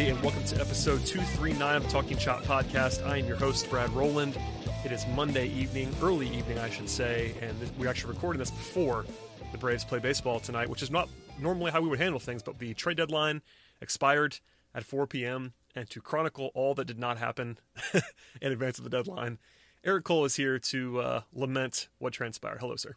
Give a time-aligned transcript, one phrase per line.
[0.00, 3.06] Everybody, and welcome to episode 239 of Talking Chop Podcast.
[3.06, 4.38] I am your host, Brad Rowland.
[4.82, 9.04] It is Monday evening, early evening, I should say, and we're actually recording this before
[9.52, 12.58] the Braves play baseball tonight, which is not normally how we would handle things, but
[12.58, 13.42] the trade deadline
[13.82, 14.38] expired
[14.74, 15.52] at 4 p.m.
[15.76, 17.58] And to chronicle all that did not happen
[18.40, 19.38] in advance of the deadline,
[19.84, 22.60] Eric Cole is here to uh, lament what transpired.
[22.60, 22.96] Hello, sir.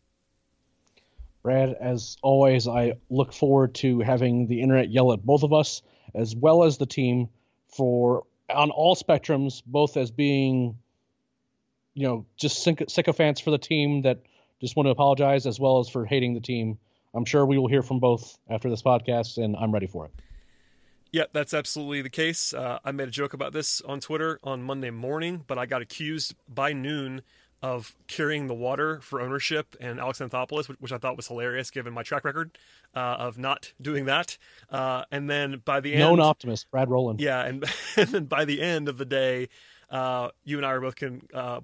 [1.42, 5.82] Brad, as always, I look forward to having the internet yell at both of us
[6.16, 7.30] as well as the team
[7.68, 10.78] for on all spectrums, both as being,
[11.94, 14.20] you know, just sycophants for the team that
[14.62, 16.78] just want to apologize, as well as for hating the team.
[17.14, 20.12] I'm sure we will hear from both after this podcast, and I'm ready for it.
[21.12, 22.56] Yeah, that's absolutely the case.
[22.56, 25.84] Uh, I made a joke about this on Twitter on Monday morning, but I got
[25.84, 27.22] accused by noon
[27.64, 31.94] of carrying the water for ownership and Alex Anthopoulos, which, I thought was hilarious given
[31.94, 32.58] my track record
[32.94, 34.38] uh, of not doing that.
[34.70, 37.22] Uh, and then by the end, known optimist Brad Rowland.
[37.22, 37.64] Yeah, and,
[37.98, 39.48] and then by the end of the day,
[39.90, 41.62] uh, you and I are both con- uh,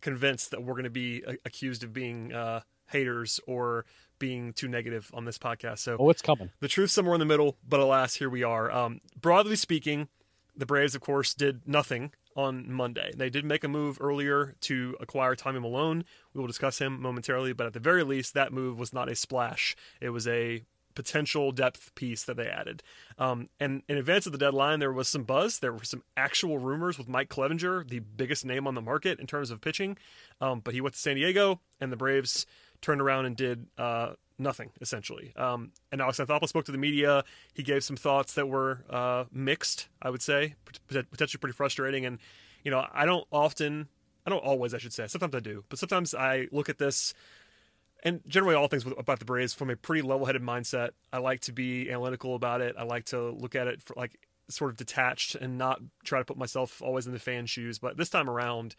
[0.00, 3.84] convinced that we're going to be a- accused of being uh, haters or
[4.18, 5.78] being too negative on this podcast.
[5.78, 6.50] So, oh, it's coming.
[6.58, 8.72] The truth somewhere in the middle, but alas, here we are.
[8.72, 10.08] Um, broadly speaking,
[10.56, 13.10] the Braves, of course, did nothing on Monday.
[13.16, 16.04] They did make a move earlier to acquire Tommy Milone.
[16.32, 19.16] We will discuss him momentarily, but at the very least, that move was not a
[19.16, 19.74] splash.
[20.00, 20.62] It was a
[20.94, 22.84] potential depth piece that they added.
[23.18, 25.58] Um, and in advance of the deadline, there was some buzz.
[25.58, 29.26] There were some actual rumors with Mike Clevinger, the biggest name on the market in
[29.26, 29.98] terms of pitching.
[30.40, 32.46] Um, but he went to San Diego, and the Braves
[32.80, 35.32] turned around and did uh, nothing essentially.
[35.36, 37.24] Um, and Alex Anthopoulos spoke to the media.
[37.54, 40.54] He gave some thoughts that were uh, mixed, I would say,
[40.88, 42.06] potentially pretty frustrating.
[42.06, 42.18] And
[42.64, 43.88] you know, I don't often,
[44.26, 45.06] I don't always, I should say.
[45.06, 47.14] Sometimes I do, but sometimes I look at this.
[48.04, 50.90] And generally, all things about the Braves from a pretty level-headed mindset.
[51.12, 52.76] I like to be analytical about it.
[52.78, 56.24] I like to look at it for like sort of detached and not try to
[56.24, 57.78] put myself always in the fan shoes.
[57.78, 58.76] But this time around,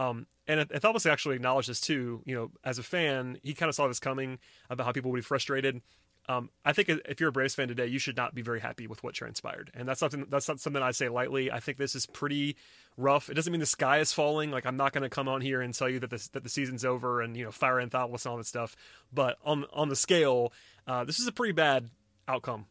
[0.00, 2.22] um, and Anthopoulos actually acknowledged this too.
[2.24, 4.38] You know, as a fan, he kind of saw this coming
[4.70, 5.82] about how people would be frustrated.
[6.26, 8.86] Um, I think if you're a Braves fan today, you should not be very happy
[8.86, 11.50] with what transpired, and that's something that's not something I say lightly.
[11.50, 12.56] I think this is pretty
[12.96, 13.28] rough.
[13.28, 14.50] It doesn't mean the sky is falling.
[14.50, 16.48] Like I'm not going to come on here and tell you that this that the
[16.48, 18.76] season's over and you know fire Anthopoulos and all that stuff.
[19.12, 20.52] But on on the scale,
[20.86, 21.90] uh, this is a pretty bad
[22.26, 22.66] outcome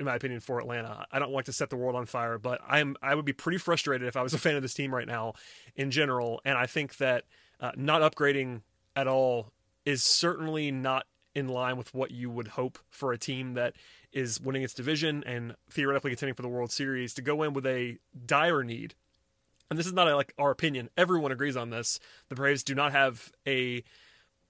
[0.00, 1.06] in my opinion, for Atlanta.
[1.12, 3.58] I don't like to set the world on fire, but I'm I would be pretty
[3.58, 5.34] frustrated if I was a fan of this team right now
[5.76, 6.40] in general.
[6.44, 7.24] And I think that
[7.60, 8.62] uh, not upgrading
[8.96, 9.52] at all
[9.84, 13.74] is certainly not in line with what you would hope for a team that
[14.12, 17.66] is winning its division and theoretically contending for the World Series to go in with
[17.66, 18.94] a dire need.
[19.68, 20.90] And this is not a, like our opinion.
[20.96, 22.00] Everyone agrees on this.
[22.28, 23.84] The Braves do not have a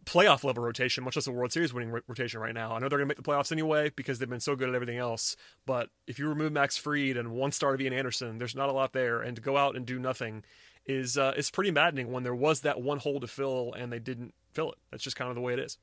[0.06, 2.72] playoff level rotation, much less a World Series winning rotation right now.
[2.72, 4.75] I know they're going to make the playoffs anyway because they've been so good at
[4.75, 5.37] everything else.
[5.66, 8.72] But if you remove Max Fried and one star of Ian Anderson, there's not a
[8.72, 9.21] lot there.
[9.21, 10.44] And to go out and do nothing
[10.87, 13.99] is uh, is pretty maddening when there was that one hole to fill and they
[13.99, 14.78] didn't fill it.
[14.91, 15.78] That's just kind of the way it is.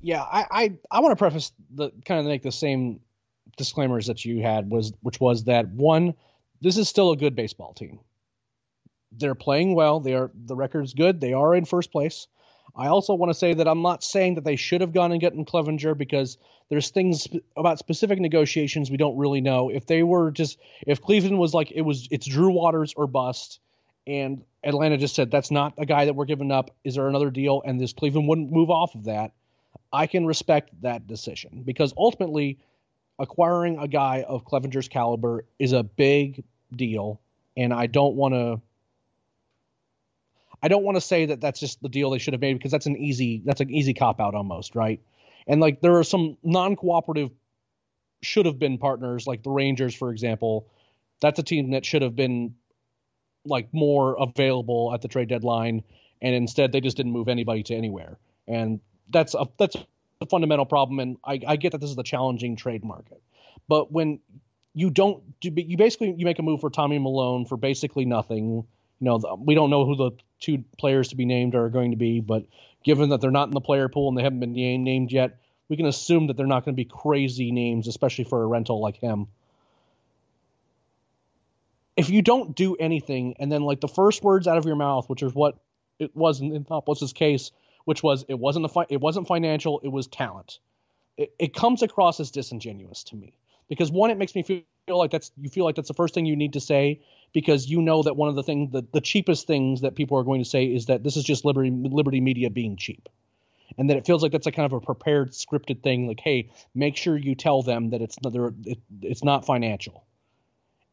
[0.00, 3.00] Yeah, I I, I want to preface the kind of make the same
[3.56, 6.14] disclaimers that you had was which was that one,
[6.60, 8.00] this is still a good baseball team.
[9.12, 10.00] They're playing well.
[10.00, 11.20] They are the record's good.
[11.20, 12.26] They are in first place.
[12.76, 15.20] I also want to say that I'm not saying that they should have gone and
[15.20, 16.38] gotten Clevinger because
[16.68, 19.68] there's things about specific negotiations we don't really know.
[19.68, 23.60] If they were just if Cleveland was like it was it's Drew Waters or bust,
[24.06, 26.70] and Atlanta just said that's not a guy that we're giving up.
[26.84, 27.62] Is there another deal?
[27.64, 29.32] And this Cleveland wouldn't move off of that.
[29.92, 32.58] I can respect that decision because ultimately
[33.18, 36.42] acquiring a guy of Clevinger's caliber is a big
[36.74, 37.20] deal,
[37.56, 38.60] and I don't want to
[40.64, 42.72] I don't want to say that that's just the deal they should have made because
[42.72, 44.98] that's an easy that's an easy cop out almost, right?
[45.46, 47.30] And like there are some non-cooperative
[48.22, 50.66] should have been partners, like the Rangers, for example.
[51.20, 52.54] That's a team that should have been
[53.44, 55.84] like more available at the trade deadline,
[56.22, 58.16] and instead they just didn't move anybody to anywhere.
[58.48, 59.76] And that's a that's
[60.22, 60.98] a fundamental problem.
[60.98, 63.20] And I, I get that this is a challenging trade market,
[63.68, 64.18] but when
[64.72, 68.66] you don't do, you basically you make a move for Tommy Milone for basically nothing.
[69.00, 70.10] You know, we don't know who the
[70.40, 72.44] two players to be named are going to be, but
[72.84, 75.38] given that they're not in the player pool and they haven't been named yet,
[75.68, 78.80] we can assume that they're not going to be crazy names, especially for a rental
[78.80, 79.26] like him.
[81.96, 85.08] If you don't do anything, and then like the first words out of your mouth,
[85.08, 85.56] which is what
[85.98, 86.64] it was in, in
[87.14, 87.52] case,
[87.84, 90.58] which was it wasn't a fi- it wasn't financial, it was talent.
[91.16, 93.34] It, it comes across as disingenuous to me
[93.68, 96.26] because one, it makes me feel like that's you feel like that's the first thing
[96.26, 97.00] you need to say
[97.32, 100.22] because you know that one of the things the, the cheapest things that people are
[100.22, 103.08] going to say is that this is just liberty liberty media being cheap.
[103.76, 106.50] And that it feels like that's a kind of a prepared scripted thing like hey
[106.74, 108.34] make sure you tell them that it's not
[108.64, 110.04] it, it's not financial.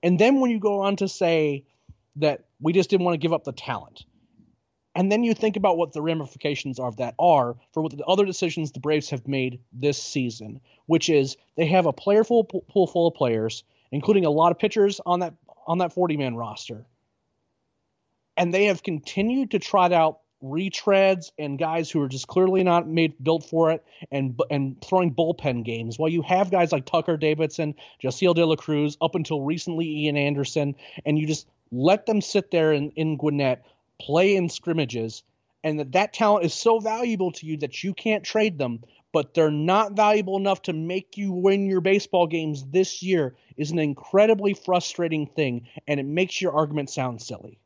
[0.04, 1.66] And then when you go on to say
[2.16, 4.06] that we just didn't want to give up the talent
[4.96, 8.26] and then you think about what the ramifications of that are for what the other
[8.26, 12.88] decisions the Braves have made this season, which is they have a player full pool
[12.88, 15.34] full of players, including a lot of pitchers on that
[15.66, 16.86] on that 40 man roster.
[18.36, 22.88] And they have continued to trot out retreads and guys who are just clearly not
[22.88, 27.16] made built for it and and throwing bullpen games while you have guys like Tucker
[27.16, 32.20] Davidson, Jasseel De La Cruz, up until recently Ian Anderson, and you just let them
[32.20, 33.64] sit there in, in Gwinnett,
[34.06, 35.24] play in scrimmages,
[35.64, 38.80] and that, that talent is so valuable to you that you can't trade them,
[39.14, 43.72] but they're not valuable enough to make you win your baseball games this year is
[43.72, 47.60] an incredibly frustrating thing, and it makes your argument sound silly.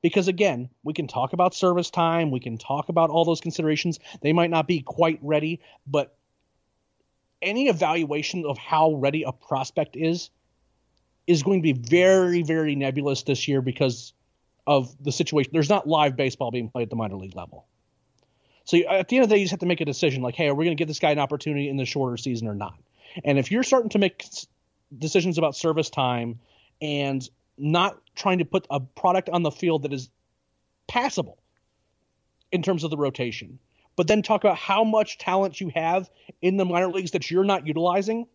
[0.00, 4.00] Because again we can talk about service time we can talk about all those considerations.
[4.20, 6.16] They might not be quite ready but
[7.40, 10.30] any evaluation of how ready a prospect is
[11.28, 14.12] is going to be very very nebulous this year because
[14.66, 17.66] of the situation there's not live baseball being played at the minor league level
[18.64, 20.34] so at the end of the day you just have to make a decision like
[20.34, 22.54] hey are we going to give this guy an opportunity in the shorter season or
[22.54, 22.78] not
[23.24, 24.24] and if you're starting to make
[24.98, 26.38] decisions about service time
[26.80, 27.28] and
[27.58, 30.10] not trying to put a product on the field that is
[30.88, 31.38] passable
[32.50, 33.58] in terms of the rotation,
[33.96, 36.10] but then talk about how much talent you have
[36.40, 38.26] in the minor leagues that you're not utilizing.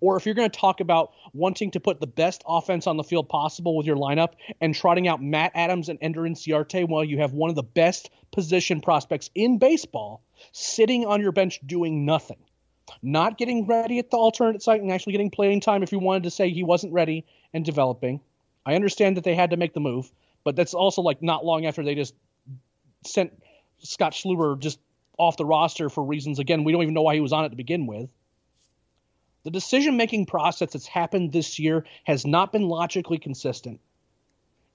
[0.00, 3.04] Or if you're going to talk about wanting to put the best offense on the
[3.04, 7.18] field possible with your lineup and trotting out Matt Adams and Ender Inciarte while you
[7.18, 10.22] have one of the best position prospects in baseball
[10.52, 12.38] sitting on your bench doing nothing
[13.02, 16.24] not getting ready at the alternate site and actually getting playing time if you wanted
[16.24, 17.24] to say he wasn't ready
[17.54, 18.20] and developing.
[18.66, 20.10] I understand that they had to make the move,
[20.44, 22.14] but that's also like not long after they just
[23.06, 23.32] sent
[23.78, 24.78] Scott Schebler just
[25.18, 27.50] off the roster for reasons again we don't even know why he was on it
[27.50, 28.08] to begin with.
[29.44, 33.80] The decision making process that's happened this year has not been logically consistent.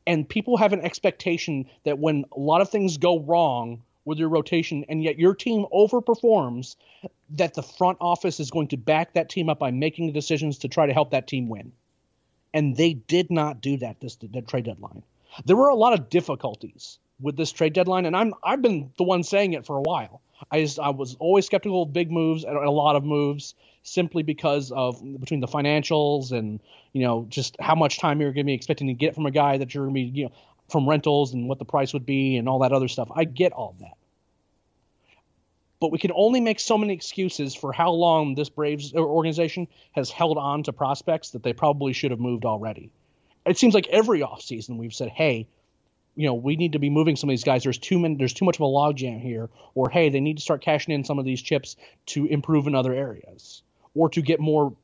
[0.06, 4.30] And people have an expectation that when a lot of things go wrong, with your
[4.30, 6.78] rotation, and yet your team overperforms,
[7.32, 10.70] that the front office is going to back that team up by making decisions to
[10.70, 11.74] try to help that team win.
[12.54, 15.04] And they did not do that this the trade deadline.
[15.46, 19.04] There were a lot of difficulties with this trade deadline, and I'm I've been the
[19.04, 20.22] one saying it for a while.
[20.52, 24.24] I just, I was always skeptical of big moves and a lot of moves simply
[24.24, 26.60] because of between the financials and
[26.94, 29.32] you know just how much time you're going to be expecting to get from a
[29.32, 30.32] guy that you're going to be you know
[30.70, 33.10] from rentals and what the price would be and all that other stuff.
[33.16, 33.94] I get all that.
[35.80, 40.10] But we can only make so many excuses for how long this Braves organization has
[40.10, 42.90] held on to prospects that they probably should have moved already.
[43.46, 45.48] It seems like every offseason we've said, hey,
[46.18, 47.64] you know, we need to be moving some of these guys.
[47.64, 48.16] There's too many.
[48.16, 49.50] There's too much of a logjam here.
[49.76, 51.76] Or hey, they need to start cashing in some of these chips
[52.08, 53.62] to improve in other areas,
[53.94, 54.76] or to get more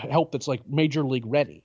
[0.00, 1.62] help that's like major league ready.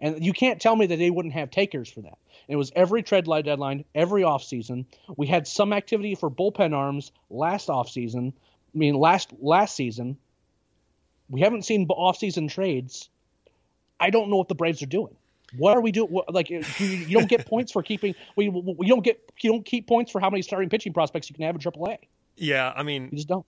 [0.00, 2.18] And you can't tell me that they wouldn't have takers for that.
[2.48, 4.86] It was every trade line deadline, every offseason.
[5.16, 8.32] We had some activity for bullpen arms last offseason.
[8.74, 10.18] I mean, last last season.
[11.30, 13.08] We haven't seen offseason trades.
[14.00, 15.14] I don't know what the Braves are doing.
[15.56, 16.20] What are we doing?
[16.28, 18.14] Like, you, you, don't get points for keeping.
[18.36, 19.32] We, we don't get.
[19.40, 21.98] You don't keep points for how many starting pitching prospects you can have in AAA.
[22.36, 23.46] Yeah, I mean, you just don't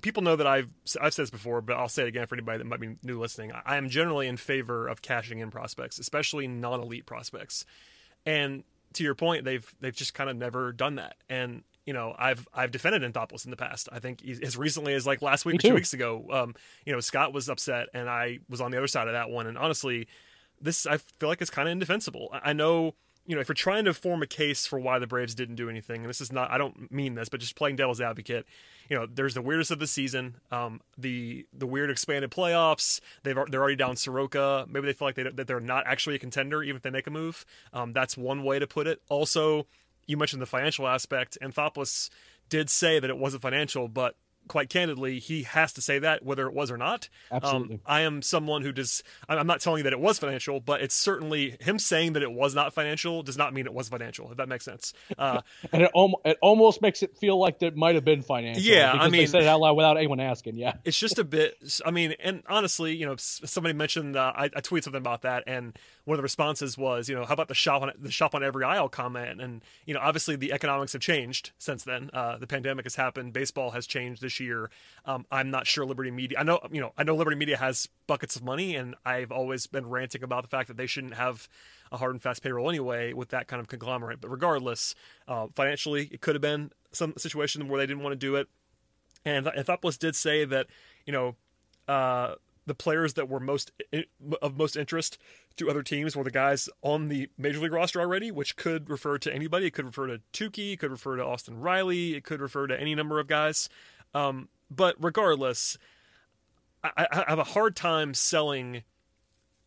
[0.00, 0.68] people know that I've
[1.00, 3.18] I've said this before, but I'll say it again for anybody that might be new
[3.18, 3.52] listening.
[3.52, 7.64] I am generally in favor of cashing in prospects, especially non-elite prospects.
[8.26, 11.16] And to your point, they've they've just kind of never done that.
[11.28, 13.88] And you know, I've I've defended Anthopoulos in the past.
[13.90, 17.00] I think as recently as like last week or two weeks ago, um, you know,
[17.00, 19.46] Scott was upset, and I was on the other side of that one.
[19.46, 20.08] And honestly,
[20.60, 22.30] this I feel like it's kind of indefensible.
[22.32, 22.94] I know
[23.28, 25.68] you know, if you're trying to form a case for why the Braves didn't do
[25.68, 28.46] anything, and this is not, I don't mean this, but just playing devil's advocate,
[28.88, 33.00] you know, there's the weirdest of the season, um, the the weird expanded playoffs.
[33.24, 34.64] They've they're already down Soroka.
[34.66, 37.06] Maybe they feel like they, that they're not actually a contender, even if they make
[37.06, 37.44] a move.
[37.74, 39.02] Um, that's one way to put it.
[39.10, 39.66] Also,
[40.06, 41.36] you mentioned the financial aspect.
[41.42, 42.08] Anthopoulos
[42.48, 44.16] did say that it wasn't financial, but
[44.48, 47.08] quite candidly, he has to say that whether it was or not.
[47.30, 47.76] Absolutely.
[47.76, 49.02] Um, I am someone who does.
[49.28, 52.32] I'm not telling you that it was financial, but it's certainly him saying that it
[52.32, 54.30] was not financial does not mean it was financial.
[54.30, 54.92] If that makes sense.
[55.16, 55.40] Uh,
[55.72, 58.62] and it, om- it almost makes it feel like it might have been financial.
[58.62, 60.56] Yeah, because I mean, they said it out loud without anyone asking.
[60.56, 61.80] Yeah, it's just a bit.
[61.84, 65.44] I mean, and honestly, you know, somebody mentioned uh, I, I tweeted something about that,
[65.46, 68.34] and one of the responses was, you know, how about the shop on the shop
[68.34, 69.40] on every aisle comment?
[69.40, 72.10] And you know, obviously the economics have changed since then.
[72.12, 73.32] Uh, the pandemic has happened.
[73.32, 74.70] Baseball has changed this year.
[75.04, 76.38] Um, I'm not sure Liberty Media.
[76.38, 79.66] I know, you know, I know Liberty Media has buckets of money, and I've always
[79.66, 81.48] been ranting about the fact that they shouldn't have
[81.90, 84.20] a hard and fast payroll anyway with that kind of conglomerate.
[84.20, 84.94] But regardless,
[85.26, 88.48] uh, financially, it could have been some situation where they didn't want to do it.
[89.24, 90.66] And Anthopoulos did say that,
[91.06, 91.36] you know,
[91.86, 92.34] uh,
[92.68, 93.72] the players that were most
[94.42, 95.18] of most interest
[95.56, 99.18] to other teams were the guys on the major league roster already, which could refer
[99.18, 99.66] to anybody.
[99.66, 102.78] It could refer to Touki, it could refer to Austin Riley, it could refer to
[102.78, 103.68] any number of guys.
[104.14, 105.78] Um, but regardless,
[106.82, 108.82] I, I, have a hard time selling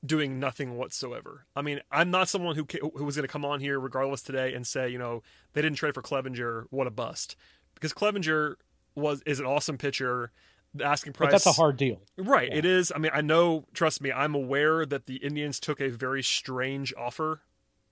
[0.05, 1.45] doing nothing whatsoever.
[1.55, 4.53] I mean, I'm not someone who who was going to come on here regardless today
[4.53, 7.35] and say, you know, they didn't trade for Clevinger, what a bust,
[7.75, 8.55] because Clevinger
[8.95, 10.31] was is an awesome pitcher
[10.73, 11.27] the asking price.
[11.27, 12.01] But that's a hard deal.
[12.17, 12.49] Right.
[12.49, 12.59] Yeah.
[12.59, 12.91] It is.
[12.95, 16.93] I mean, I know, trust me, I'm aware that the Indians took a very strange
[16.97, 17.41] offer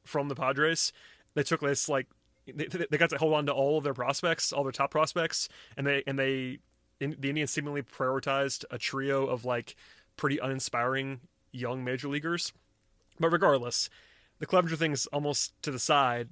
[0.04, 0.94] from the Padres.
[1.34, 2.08] They took this like
[2.52, 5.50] they, they got to hold on to all of their prospects, all their top prospects,
[5.78, 6.60] and they and they
[7.00, 9.76] in, the Indians seemingly prioritized a trio of like
[10.18, 12.54] pretty uninspiring young major leaguers.
[13.20, 13.90] But regardless,
[14.40, 16.30] the Clevinger thing's almost to the side.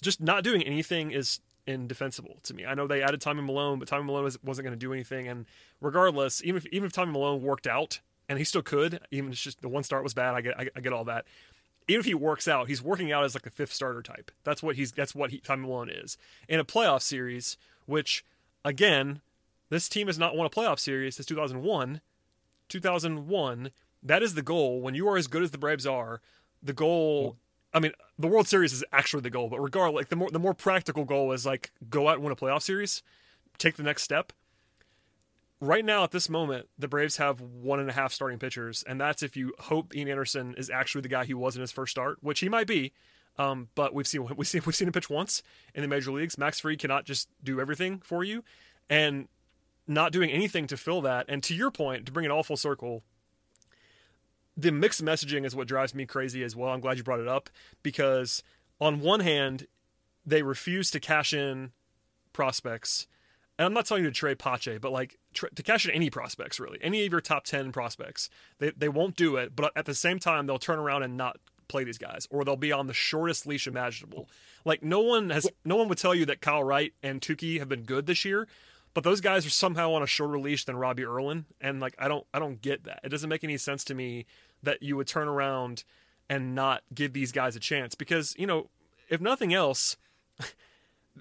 [0.00, 2.64] Just not doing anything is indefensible to me.
[2.64, 5.28] I know they added Tommy Milone, but Tommy Milone was, not going to do anything.
[5.28, 5.46] And
[5.80, 9.38] regardless, even if even if Tommy Milone worked out, and he still could, even if
[9.38, 11.26] just the one start was bad, I get I, I, get all that.
[11.88, 14.30] Even if he works out, he's working out as like the fifth starter type.
[14.44, 16.18] That's what he's that's what he, Tommy Milone is
[16.48, 17.56] in a playoff series.
[17.86, 18.24] Which
[18.64, 19.22] again,
[19.70, 22.00] this team has not won a playoff series since 2001.
[22.68, 23.70] 2001.
[24.02, 24.80] That is the goal.
[24.80, 26.20] When you are as good as the Braves are,
[26.62, 27.36] the goal
[27.72, 30.38] I mean, the World Series is actually the goal, but regardless, like the more the
[30.38, 33.02] more practical goal is like go out and win a playoff series,
[33.58, 34.32] take the next step.
[35.60, 39.00] Right now, at this moment, the Braves have one and a half starting pitchers, and
[39.00, 41.90] that's if you hope Ian Anderson is actually the guy he was in his first
[41.90, 42.92] start, which he might be.
[43.38, 45.42] Um, but we've seen we've seen we've seen him pitch once
[45.74, 46.38] in the major leagues.
[46.38, 48.44] Max Fried cannot just do everything for you,
[48.88, 49.26] and
[49.88, 51.26] not doing anything to fill that.
[51.28, 53.02] And to your point, to bring it all full circle,
[54.56, 56.70] the mixed messaging is what drives me crazy as well.
[56.70, 57.48] I'm glad you brought it up
[57.82, 58.42] because
[58.80, 59.66] on one hand,
[60.24, 61.72] they refuse to cash in
[62.32, 63.06] prospects.
[63.58, 66.10] And I'm not telling you to trade Pache, but like tra- to cash in any
[66.10, 68.30] prospects, really, any of your top 10 prospects.
[68.58, 71.38] They, they won't do it, but at the same time, they'll turn around and not
[71.66, 74.28] play these guys, or they'll be on the shortest leash imaginable.
[74.64, 77.68] Like no one has, no one would tell you that Kyle Wright and Touki have
[77.68, 78.46] been good this year,
[78.94, 82.08] but those guys are somehow on a shorter leash than Robbie Erlin, and like I
[82.08, 83.00] don't, I don't get that.
[83.04, 84.24] It doesn't make any sense to me
[84.62, 85.84] that you would turn around
[86.28, 88.68] and not give these guys a chance because you know
[89.08, 89.96] if nothing else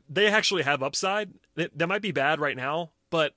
[0.09, 3.33] they actually have upside that might be bad right now but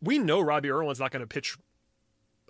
[0.00, 1.56] we know robbie erlin's not going to pitch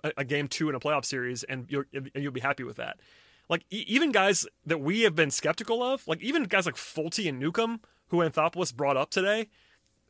[0.03, 2.77] a, a, game two in a playoff series and you'll, and you'll be happy with
[2.77, 2.97] that
[3.49, 7.39] like even guys that we have been skeptical of like even guys like Folty and
[7.39, 7.79] newcomb
[8.09, 9.47] who anthopoulos brought up today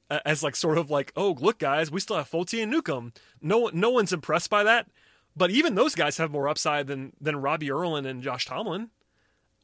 [0.10, 3.70] as like sort of like oh look guys we still have Folty and newcomb no
[3.74, 4.88] no one's impressed by that
[5.36, 8.90] but even those guys have more upside than than Robbie Erlin and Josh Tomlin,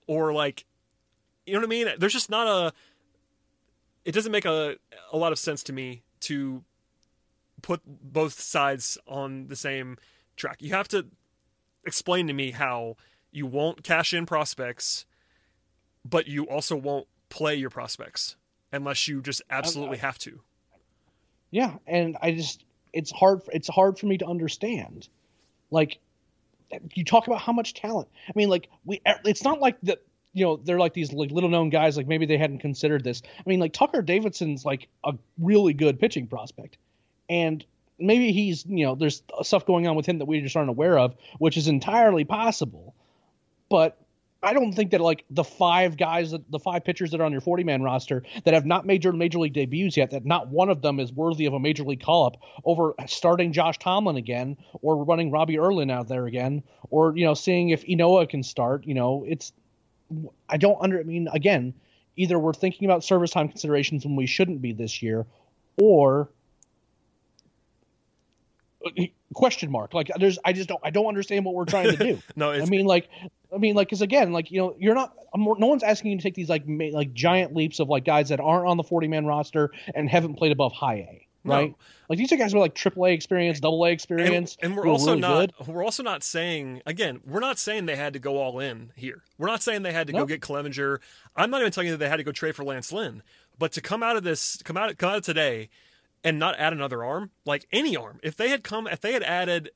[0.05, 0.65] or like,
[1.45, 1.87] you know what I mean?
[1.97, 2.73] There's just not a.
[4.05, 4.77] It doesn't make a
[5.11, 6.63] a lot of sense to me to
[7.61, 9.97] put both sides on the same
[10.35, 10.57] track.
[10.61, 11.07] You have to
[11.85, 12.95] explain to me how
[13.31, 15.05] you won't cash in prospects,
[16.03, 18.35] but you also won't play your prospects
[18.71, 20.41] unless you just absolutely have to.
[21.51, 25.07] Yeah, and I just it's hard it's hard for me to understand
[25.69, 25.99] like
[26.93, 28.07] you talk about how much talent.
[28.27, 30.01] I mean, like we, it's not like that.
[30.33, 31.97] You know, they're like these like little known guys.
[31.97, 33.21] Like maybe they hadn't considered this.
[33.37, 36.77] I mean, like Tucker Davidson's like a really good pitching prospect,
[37.29, 37.63] and
[37.99, 40.97] maybe he's you know there's stuff going on with him that we just aren't aware
[40.97, 42.95] of, which is entirely possible.
[43.69, 43.97] But
[44.43, 47.31] I don't think that like the five guys, that the five pitchers that are on
[47.31, 50.47] your 40 man roster that have not made your major league debuts yet, that not
[50.47, 54.17] one of them is worthy of a major league call up over starting Josh Tomlin
[54.17, 58.41] again or running Robbie Erlin out there again or, you know, seeing if Ynoa can
[58.41, 58.87] start.
[58.87, 59.53] You know, it's
[60.49, 60.99] I don't under.
[60.99, 61.73] I mean, again,
[62.15, 65.25] either we're thinking about service time considerations when we shouldn't be this year,
[65.81, 66.29] or
[68.85, 68.89] uh,
[69.33, 69.93] question mark.
[69.93, 72.21] Like there's, I just don't, I don't understand what we're trying to do.
[72.35, 73.09] no, I mean, like,
[73.53, 75.13] I mean, like, because again, like you know, you're not.
[75.35, 78.29] no one's asking you to take these like ma- like giant leaps of like guys
[78.29, 81.27] that aren't on the 40 man roster and haven't played above high A.
[81.43, 81.75] Right, No.
[82.07, 84.87] like these are guys with like triple A experience, double A experience, and, and we're
[84.87, 85.67] also really not good.
[85.67, 89.23] we're also not saying again we're not saying they had to go all in here.
[89.37, 90.99] We're not saying they had to go get Clevinger.
[91.35, 93.23] I'm not even telling you that they had to go trade for Lance Lynn.
[93.57, 95.69] But to come out of this come out come out of today
[96.23, 99.23] and not add another arm like any arm if they had come if they had
[99.23, 99.71] added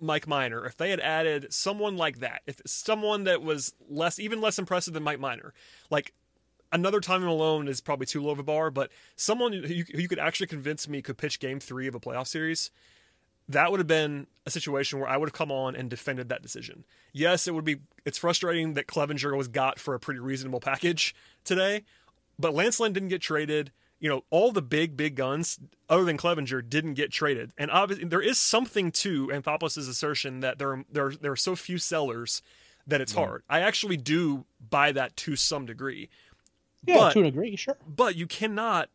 [0.00, 4.40] Mike Minor if they had added someone like that if someone that was less even
[4.40, 5.52] less impressive than Mike Minor
[5.90, 6.12] like
[6.74, 10.00] another time alone is probably too low of a bar, but someone who you, who
[10.00, 12.70] you could actually convince me could pitch game three of a playoff series,
[13.48, 16.42] that would have been a situation where I would have come on and defended that
[16.42, 16.84] decision.
[17.12, 17.76] Yes, it would be.
[18.04, 21.14] It's frustrating that Clevinger was got for a pretty reasonable package
[21.44, 21.84] today,
[22.38, 23.70] but Lance Lynn didn't get traded.
[24.00, 28.06] You know, all the big, big guns other than Clevinger didn't get traded, and obviously
[28.06, 31.78] there is something to Anthopoulos' assertion that there are, there are, there are so few
[31.78, 32.42] sellers
[32.86, 33.22] that it's mm-hmm.
[33.22, 33.42] hard.
[33.48, 36.10] I actually do buy that to some degree
[36.86, 37.76] Yeah, but- to an degree, sure.
[37.86, 38.88] but you cannot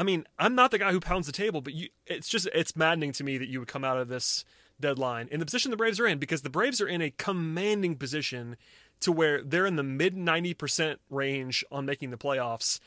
[0.00, 2.74] I mean, I'm not the guy who pounds the table, but you it's just it's
[2.74, 4.46] maddening to me that you would come out of this
[4.80, 7.96] deadline in the position the Braves are in because the Braves are in a commanding
[7.96, 8.56] position
[9.00, 12.80] to where they're in the mid 90% range on making the playoffs.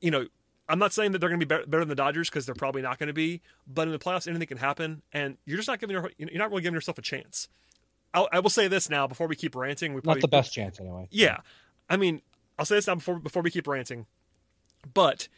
[0.00, 0.26] You know,
[0.68, 2.54] I'm not saying that they're going to be better, better than the Dodgers because they're
[2.54, 5.66] probably not going to be, but in the playoffs anything can happen and you're just
[5.66, 7.48] not giving your, you're not really giving yourself a chance.
[8.14, 9.92] I'll, I will say this now before we keep ranting.
[9.92, 11.08] We Not probably the best chance, anyway.
[11.10, 11.38] yeah.
[11.88, 12.22] I mean,
[12.60, 14.04] I'll say this now before before we keep ranting.
[14.92, 15.28] But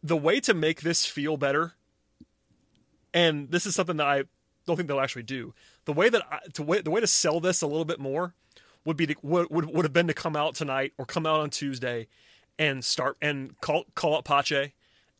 [0.00, 1.72] the way to make this feel better,
[3.12, 4.22] and this is something that I
[4.64, 5.54] don't think they'll actually do.
[5.86, 8.34] The way that I, to way, the way to sell this a little bit more
[8.84, 11.40] would be to, would, would would have been to come out tonight or come out
[11.40, 12.06] on Tuesday
[12.60, 14.72] and start and call call up Pache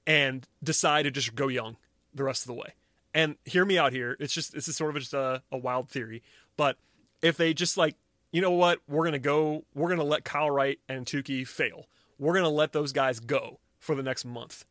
[0.07, 1.77] and decide to just go young
[2.15, 2.75] the rest of the way.
[3.13, 4.17] And hear me out here.
[4.21, 6.23] It's just this is sort of just a, a wild theory,
[6.57, 6.77] but
[7.21, 7.97] if they just like
[8.33, 11.87] you know what we're gonna go we're gonna let Kyle Wright and Touki fail.
[12.19, 14.65] We're gonna let those guys go for the next month.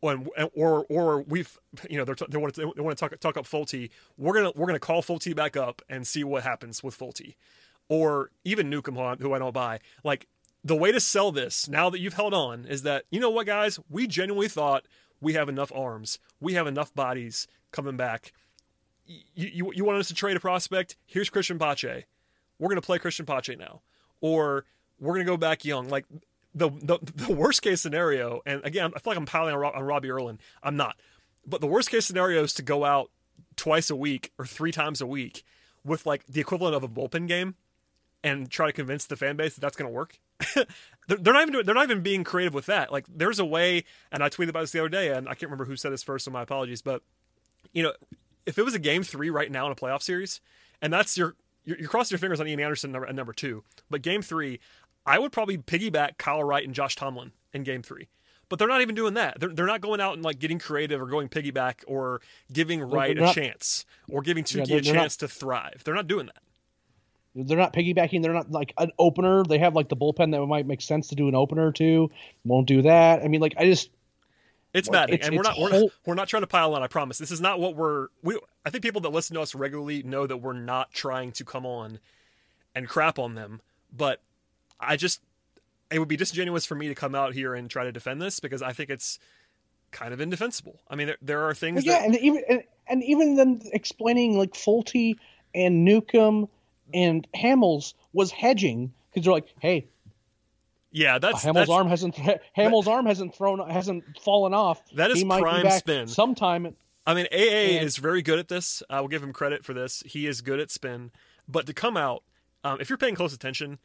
[0.00, 0.22] Or,
[0.54, 3.46] or or we've you know they're they want to they want to talk talk up
[3.46, 3.88] Folty.
[4.18, 7.36] We're gonna we're gonna call Folty back up and see what happens with Folty,
[7.88, 9.80] or even Newcomb who I- who I don't buy.
[10.02, 10.26] Like
[10.62, 13.46] the way to sell this now that you've held on is that you know what
[13.46, 14.84] guys we genuinely thought
[15.22, 18.32] we have enough arms we have enough bodies coming back
[19.06, 22.04] you you, you wanted us to trade a prospect here's cristian pache
[22.58, 23.80] we're going to play cristian pache now
[24.20, 24.64] or
[25.00, 26.04] we're going to go back young like
[26.54, 29.82] the, the the worst case scenario and again i feel like i'm piling on, on
[29.82, 30.96] robbie erlin i'm not
[31.46, 33.10] but the worst case scenario is to go out
[33.56, 35.44] twice a week or three times a week
[35.84, 37.54] with like the equivalent of a bullpen game
[38.22, 40.18] and try to convince the fan base that that's going to work.
[40.54, 40.66] they're,
[41.18, 42.90] they're not even doing, they're not even being creative with that.
[42.90, 45.42] Like there's a way, and I tweeted about this the other day, and I can't
[45.42, 46.80] remember who said this first, so my apologies.
[46.80, 47.02] But
[47.72, 47.92] you know,
[48.46, 50.40] if it was a game three right now in a playoff series,
[50.80, 53.64] and that's your you're, you're crossing your fingers on Ian Anderson number, at number two,
[53.90, 54.60] but game three,
[55.06, 58.08] I would probably piggyback Kyle Wright and Josh Tomlin in game three.
[58.50, 59.40] But they're not even doing that.
[59.40, 62.20] They're, they're not going out and like getting creative or going piggyback or
[62.52, 65.28] giving Wright they're a chance or giving Yeah, Touki they're- a they're not- chance to
[65.28, 65.82] thrive.
[65.84, 66.36] They're not doing that.
[67.34, 68.22] They're not piggybacking.
[68.22, 69.42] They're not like an opener.
[69.42, 72.10] They have like the bullpen that might make sense to do an opener two.
[72.44, 73.22] Won't do that.
[73.24, 73.90] I mean, like I just
[74.72, 76.82] It's Like, maddening, and we're not we're not we're not trying to pile on.
[76.84, 77.18] I promise.
[77.18, 78.06] This is not what we're.
[78.22, 81.44] We I think people that listen to us regularly know that we're not trying to
[81.44, 81.98] come on
[82.74, 83.60] and crap on them.
[83.92, 84.20] But
[84.80, 85.20] I just
[85.90, 88.40] it would be disingenuous for me to come out here and try to defend this
[88.40, 89.18] because I think it's
[89.90, 90.80] kind of indefensible.
[90.88, 94.36] I mean, there, there are things yeah, that and even and, and even them explaining
[94.36, 95.16] like Folty
[95.54, 96.48] and Newcomb
[96.92, 99.86] and Hamels was hedging because they're like, hey,
[100.90, 102.16] yeah, that's Hamels' that's, arm hasn't
[102.56, 104.82] Hamels' arm hasn't thrown hasn't fallen off.
[104.94, 106.08] That is he might prime spin.
[106.08, 106.74] sometime.
[107.06, 108.82] I mean, AA And- is very good at this.
[108.88, 110.02] I will give him credit for this.
[110.06, 111.10] He is good at spin.
[111.46, 112.22] But to come out,
[112.62, 113.78] um, if you're paying close attention,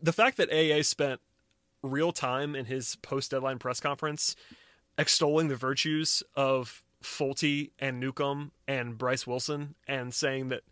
[0.00, 1.20] the fact that AA spent
[1.82, 4.36] real time in his post deadline press conference
[4.96, 10.62] extolling the virtues of Folty and Newcomb and Bryce Wilson and saying that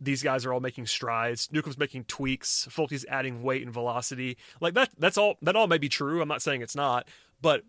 [0.00, 1.48] these guys are all making strides.
[1.52, 2.66] Newcomb's making tweaks.
[2.70, 4.36] Folty's adding weight and velocity.
[4.60, 4.90] Like that.
[4.98, 5.36] That's all.
[5.42, 6.20] That all may be true.
[6.20, 7.06] I'm not saying it's not,
[7.40, 7.64] but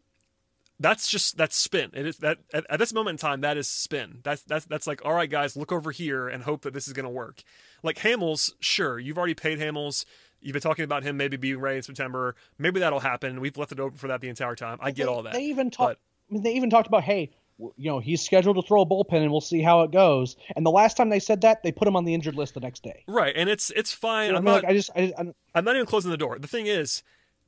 [0.82, 1.92] that's just that's spin.
[1.94, 4.20] It is that at, at this moment in time, that is spin.
[4.24, 6.94] That's that's that's like all right, guys, look over here and hope that this is
[6.94, 7.44] going to work.
[7.84, 10.06] Like Hamels, sure, you've already paid Hamels.
[10.42, 12.36] You've been talking about him maybe being ready in September.
[12.58, 13.42] Maybe that'll happen.
[13.42, 14.80] We've left it open for that the entire time.
[14.82, 15.34] I get they, all that.
[15.34, 16.00] They even talked.
[16.30, 19.22] I mean, they even talked about, hey, you know, he's scheduled to throw a bullpen,
[19.22, 20.36] and we'll see how it goes.
[20.56, 22.60] And the last time they said that, they put him on the injured list the
[22.60, 23.04] next day.
[23.08, 24.28] Right, and it's it's fine.
[24.28, 24.56] You know I'm I mean?
[24.56, 24.64] not.
[24.64, 26.40] Like, I just, I, I'm, I'm not even closing the door.
[26.40, 27.04] The thing is,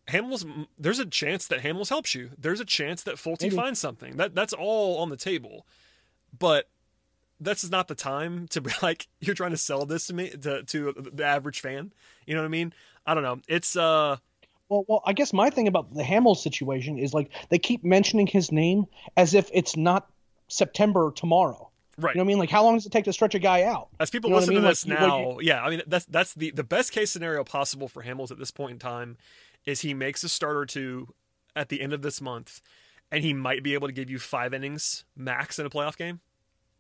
[0.08, 0.68] Hamels.
[0.78, 2.32] There's a chance that Hamels helps you.
[2.38, 3.56] There's a chance that Folty Maybe.
[3.56, 4.18] finds something.
[4.18, 5.66] That that's all on the table.
[6.38, 6.68] But
[7.40, 10.30] this is not the time to be like you're trying to sell this to me
[10.30, 11.94] to to the average fan.
[12.26, 12.74] You know what I mean?
[13.06, 13.40] I don't know.
[13.48, 14.18] It's uh
[14.70, 18.28] Well, well, I guess my thing about the Hamels situation is like they keep mentioning
[18.28, 18.86] his name
[19.18, 20.10] as if it's not
[20.50, 21.70] September tomorrow.
[21.98, 22.14] right.
[22.14, 22.38] You know what I mean?
[22.40, 23.88] Like, how long does it take to stretch a guy out?
[24.00, 24.98] As people You know what I listen mean?
[25.00, 27.12] to Like, this you- what now, yeah, I mean that's that's the the best case
[27.12, 29.18] scenario possible for Hamels at this point in time
[29.66, 31.14] is he makes a start or two
[31.56, 32.62] at the end of this month,
[33.12, 36.20] and he might be able to give you five innings max in a playoff game.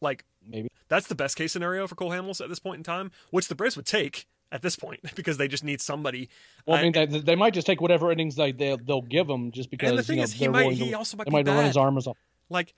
[0.01, 0.69] Like Maybe.
[0.89, 3.55] that's the best case scenario for Cole Hamels at this point in time, which the
[3.55, 6.29] Braves would take at this point because they just need somebody.
[6.65, 9.29] Well, I mean, I- they, they might just take whatever innings they they'll, they'll give
[9.29, 9.89] him just because.
[9.89, 11.77] and the thing you know, is, he might willing he also might might run his
[11.77, 12.17] arm as well.
[12.49, 12.73] Like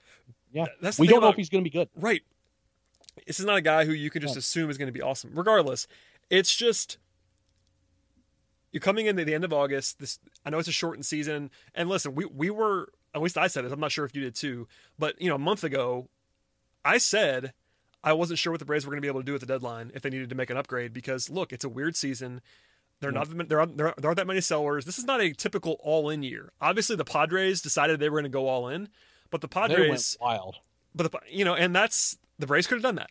[0.52, 1.88] Yeah, that's we don't know if he's going to be good.
[1.96, 2.22] Right.
[3.26, 4.38] This is not a guy who you can just No.
[4.38, 5.30] assume is going to be awesome.
[5.34, 5.88] Regardless,
[6.30, 6.98] it's just
[8.76, 10.00] you're coming into the end of August.
[10.00, 13.46] This I know it's a shortened season, and listen, we we were at least I
[13.46, 13.72] said it.
[13.72, 16.08] I'm not sure if you did too, but you know, a month ago,
[16.84, 17.54] I said
[18.04, 19.46] I wasn't sure what the Braves were going to be able to do at the
[19.46, 22.42] deadline if they needed to make an upgrade because look, it's a weird season.
[23.00, 23.24] They're Yeah.
[23.24, 24.84] not there aren't, there aren't that many sellers.
[24.84, 26.52] This is not a typical all in year.
[26.60, 28.88] Obviously, the Padres decided they were going to go all in,
[29.30, 30.56] but the Padres wild.
[30.94, 33.10] but the you know, and that's the Braves could have done that.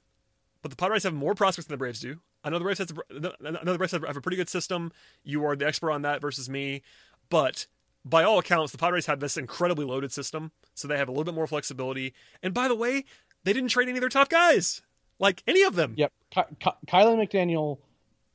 [0.61, 2.19] But the Padres have more prospects than the Braves do.
[2.53, 4.91] The Braves has the Braves have a pretty good system.
[5.23, 6.83] You are the expert on that versus me,
[7.29, 7.67] but
[8.05, 11.23] by all accounts, the Padres have this incredibly loaded system, so they have a little
[11.23, 12.13] bit more flexibility.
[12.43, 13.05] And by the way,
[13.43, 14.81] they didn't trade any of their top guys,
[15.17, 15.95] like any of them.
[15.97, 16.11] Yep.
[16.29, 17.79] Ky- Ky- McDaniel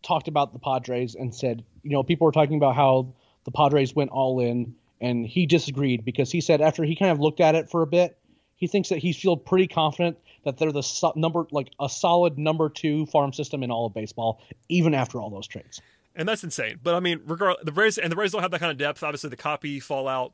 [0.02, 3.12] talked about the Padres and said, you know, people were talking about how
[3.44, 7.20] the Padres went all in, and he disagreed because he said after he kind of
[7.20, 8.18] looked at it for a bit,
[8.56, 12.38] he thinks that he feels pretty confident that they're the so- number, like a solid
[12.38, 15.80] number two farm system in all of baseball, even after all those trades.
[16.16, 16.78] and that's insane.
[16.82, 19.02] But I mean, regard the Braves and the Braves don't have that kind of depth.
[19.02, 20.32] Obviously, the Coppy fallout.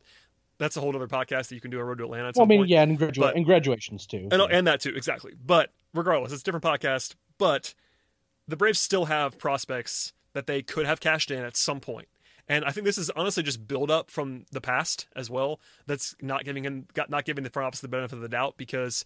[0.59, 2.29] That's a whole other podcast that you can do on Road to Atlanta.
[2.29, 2.71] At Well, I mean, point.
[2.71, 4.29] yeah, and, But- and graduations too.
[4.33, 7.75] and, and that too exactly but regardless it's a different podcast but
[8.49, 12.09] the braves still have prospects that they could have cashed in at some point.
[12.49, 16.15] and i think this is honestly just build up from the past as well that's
[16.23, 19.05] not giving him got not giving the front office the benefit of the doubt because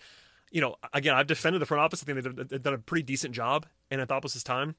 [0.51, 3.03] you know again i've defended the front office i think they've, they've done a pretty
[3.03, 4.75] decent job in Anthopoulos' time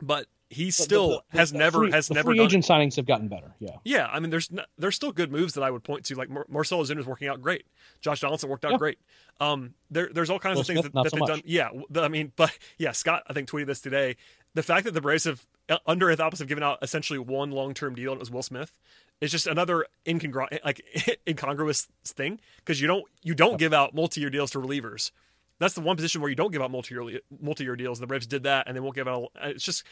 [0.00, 2.46] but he still the- the- has the never free, has never free done it.
[2.46, 3.52] agent signings have gotten better.
[3.58, 3.76] Yeah.
[3.84, 6.14] Yeah, I mean, there's n there's still good moves that I would point to.
[6.14, 7.66] Like Mar- Marcell Ozuna is working out great.
[8.00, 8.78] Josh Donaldson worked out Yeah.
[8.78, 8.98] great.
[9.40, 11.28] Um, there there's all kinds Will of things Smith, that, that so they've much.
[11.28, 11.42] done.
[11.44, 14.16] Yeah, I mean, but yeah, Scott I think tweeted this today.
[14.54, 17.74] The fact that the Braves have uh, under Anthopoulos have given out essentially one long
[17.74, 18.72] term deal and it was Will Smith
[19.20, 20.82] is just another incongru- eh, like
[21.28, 25.10] incongruous thing because you don't you don't give out multi year deals to relievers.
[25.58, 27.98] That's the one position where you don't give out multi year multi year deals.
[27.98, 29.30] The Braves did that, and they won't give out.
[29.36, 29.84] A, eh, it's just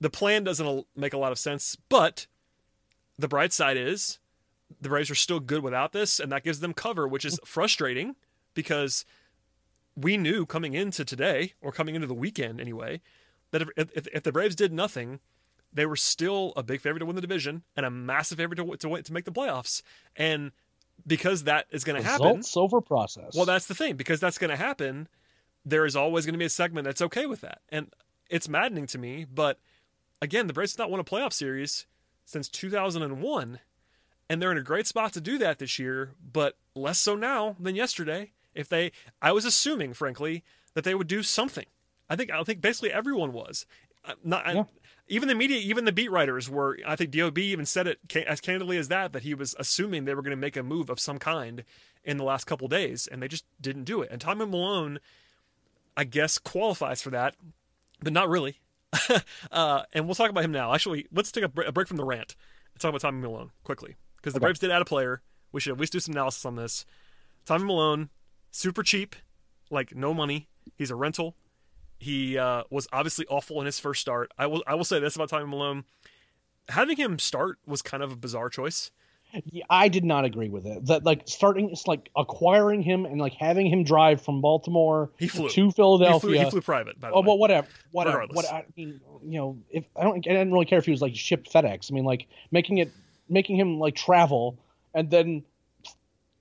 [0.00, 1.76] the plan doesn't make a lot of sense.
[1.88, 2.26] But
[3.18, 4.18] the bright side is
[4.80, 8.16] the Braves are still good without this, and that gives them cover, which is frustrating
[8.54, 9.04] because
[9.96, 13.00] we knew coming into today or coming into the weekend anyway
[13.50, 15.20] that if, if, if the Braves did nothing,
[15.76, 18.76] they were still a big favorite to win the division and a massive favorite to
[18.76, 19.82] to, win- to make the playoffs.
[20.16, 20.50] And
[21.06, 23.34] because that is going to happen, Results over process.
[23.36, 25.08] well, that's the thing because that's going to happen.
[25.64, 27.92] There is always going to be a segment that's okay with that, and
[28.30, 29.26] it's maddening to me.
[29.32, 29.58] But
[30.22, 31.86] again, the Braves have not won a playoff series
[32.24, 33.58] since 2001,
[34.30, 36.12] and they're in a great spot to do that this year.
[36.32, 38.32] But less so now than yesterday.
[38.54, 40.42] If they, I was assuming, frankly,
[40.74, 41.66] that they would do something.
[42.08, 43.66] I think I think basically everyone was.
[44.04, 44.64] Uh, Not Yeah.
[45.08, 46.78] Even the media, even the beat writers were.
[46.86, 50.14] I think Dob even said it as candidly as that that he was assuming they
[50.14, 51.64] were going to make a move of some kind
[52.04, 54.10] in the last couple days, and they just didn't do it.
[54.10, 54.98] And Tommy Milone,
[55.96, 57.34] I guess, qualifies for that,
[58.00, 58.60] but not really.
[59.52, 60.72] uh, and we'll talk about him now.
[60.74, 62.34] Actually, let's take a, a break from the rant
[62.74, 64.46] and talk about Tommy Milone quickly because the Okay.
[64.46, 65.22] Braves did add a player.
[65.52, 66.84] We should at least do some analysis on this.
[67.44, 68.10] Tommy Milone,
[68.50, 69.14] super cheap,
[69.70, 70.48] like no money.
[70.76, 71.36] He's a rental.
[71.98, 74.30] He uh, was obviously awful in his first start.
[74.38, 75.84] I will I will say this about Tommy Milone:
[76.68, 78.90] having him start was kind of a bizarre choice.
[79.50, 80.86] Yeah, I did not agree with it.
[80.86, 85.26] That like starting, it's like acquiring him and like having him drive from Baltimore He
[85.28, 86.20] to He Philadelphia.
[86.20, 87.26] flew, he flew private, by the Oh, way.
[87.26, 88.18] well, whatever, whatever.
[88.18, 88.36] Regardless.
[88.46, 91.02] What I mean, you know, if I don't, I didn't really care if he was
[91.02, 91.90] like shipped FedEx.
[91.90, 92.92] I mean, like making it,
[93.28, 94.58] making him like travel
[94.94, 95.42] and then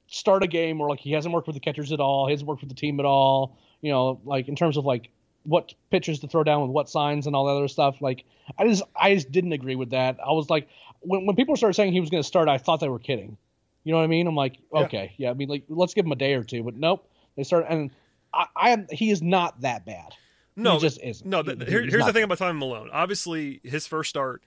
[0.08, 2.48] start a game where like he hasn't worked with the catchers at all, he hasn't
[2.48, 3.58] worked with the team at all.
[3.82, 5.10] You know, like in terms of like
[5.46, 8.02] what pitches to throw down with what signs and all that other stuff.
[8.02, 8.26] Like
[8.58, 10.18] I just, I just didn't agree with that.
[10.26, 10.68] I was like,
[11.02, 13.38] when when people started saying he was going to start, I thought they were kidding.
[13.84, 14.26] You know what I mean?
[14.28, 15.30] I'm like, okay, yeah.
[15.30, 16.64] I mean, like, let's give him a day or two.
[16.64, 17.92] But nope, they start, and
[18.34, 18.88] I, I am.
[18.90, 20.14] He is not that bad.
[20.56, 21.30] No, he just isn't.
[21.30, 22.90] No, He- here, here's the thing about Tommy Milone.
[22.92, 24.42] Obviously, his first start,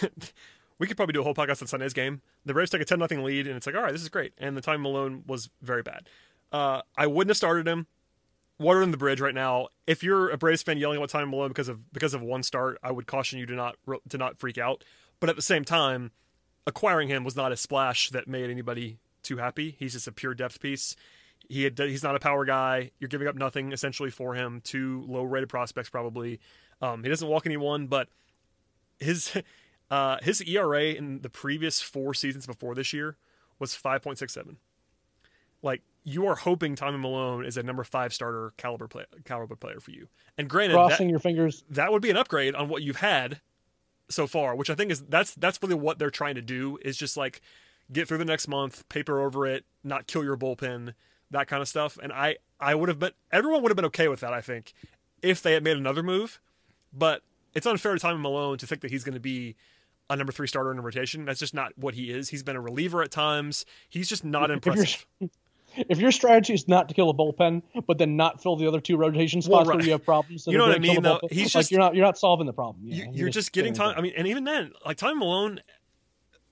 [0.78, 2.20] we could probably do a whole podcast on Sunday's game.
[2.44, 4.32] The Braves take a 10 nothing lead, and it's like, all right, this is great.
[4.38, 6.08] And the Tommy Milone was very bad.
[6.52, 7.86] Uh, I wouldn't have started him.
[8.58, 9.68] Water in the bridge right now.
[9.86, 12.78] If you're a Braves fan yelling about Tommy Milone because of because of one start,
[12.82, 13.76] I would caution you to not
[14.08, 14.84] to not freak out.
[15.20, 16.12] But at the same time,
[16.66, 19.74] acquiring him was not a splash that made anybody too happy.
[19.78, 20.96] He's just a pure depth piece.
[21.48, 22.90] He had, he's not a power guy.
[22.98, 24.60] You're giving up nothing essentially for him.
[24.64, 26.40] Two low rated prospects probably.
[26.80, 28.08] Um, he doesn't walk anyone, but
[28.98, 29.36] his
[29.90, 33.16] uh, his ERA in the previous four seasons before this year
[33.58, 34.56] was 5.67.
[35.62, 39.80] Like you are hoping Tommy Milone is a number five starter caliber play, caliber player
[39.80, 40.06] for you.
[40.36, 41.64] And granted, that, Crossing your fingers.
[41.70, 43.40] that would be an upgrade on what you've had
[44.10, 46.96] so far, which I think is that's that's really what they're trying to do is
[46.96, 47.40] just like
[47.92, 50.92] get through the next month, paper over it, not kill your bullpen,
[51.30, 51.98] that kind of stuff.
[52.02, 54.74] And I I would have been everyone would have been okay with that, I think,
[55.22, 56.38] if they had made another move.
[56.92, 57.22] But
[57.54, 59.56] it's unfair to Tommy Milone to think that he's going to be
[60.10, 61.24] a number three starter in a rotation.
[61.24, 62.28] That's just not what he is.
[62.28, 63.64] He's been a reliever at times.
[63.88, 65.06] He's just not If you're- impressive.
[65.76, 68.80] If your strategy is not to kill a bullpen, but then not fill the other
[68.80, 69.76] two rotation Well, spots right.
[69.76, 71.18] where you have problems, You know what I mean, though?
[71.18, 72.84] bullpen, He's like just- you're not you're not solving the problem.
[72.86, 73.94] You, you're you're just getting time.
[73.96, 75.60] I mean, and even then, like Tommy Milone,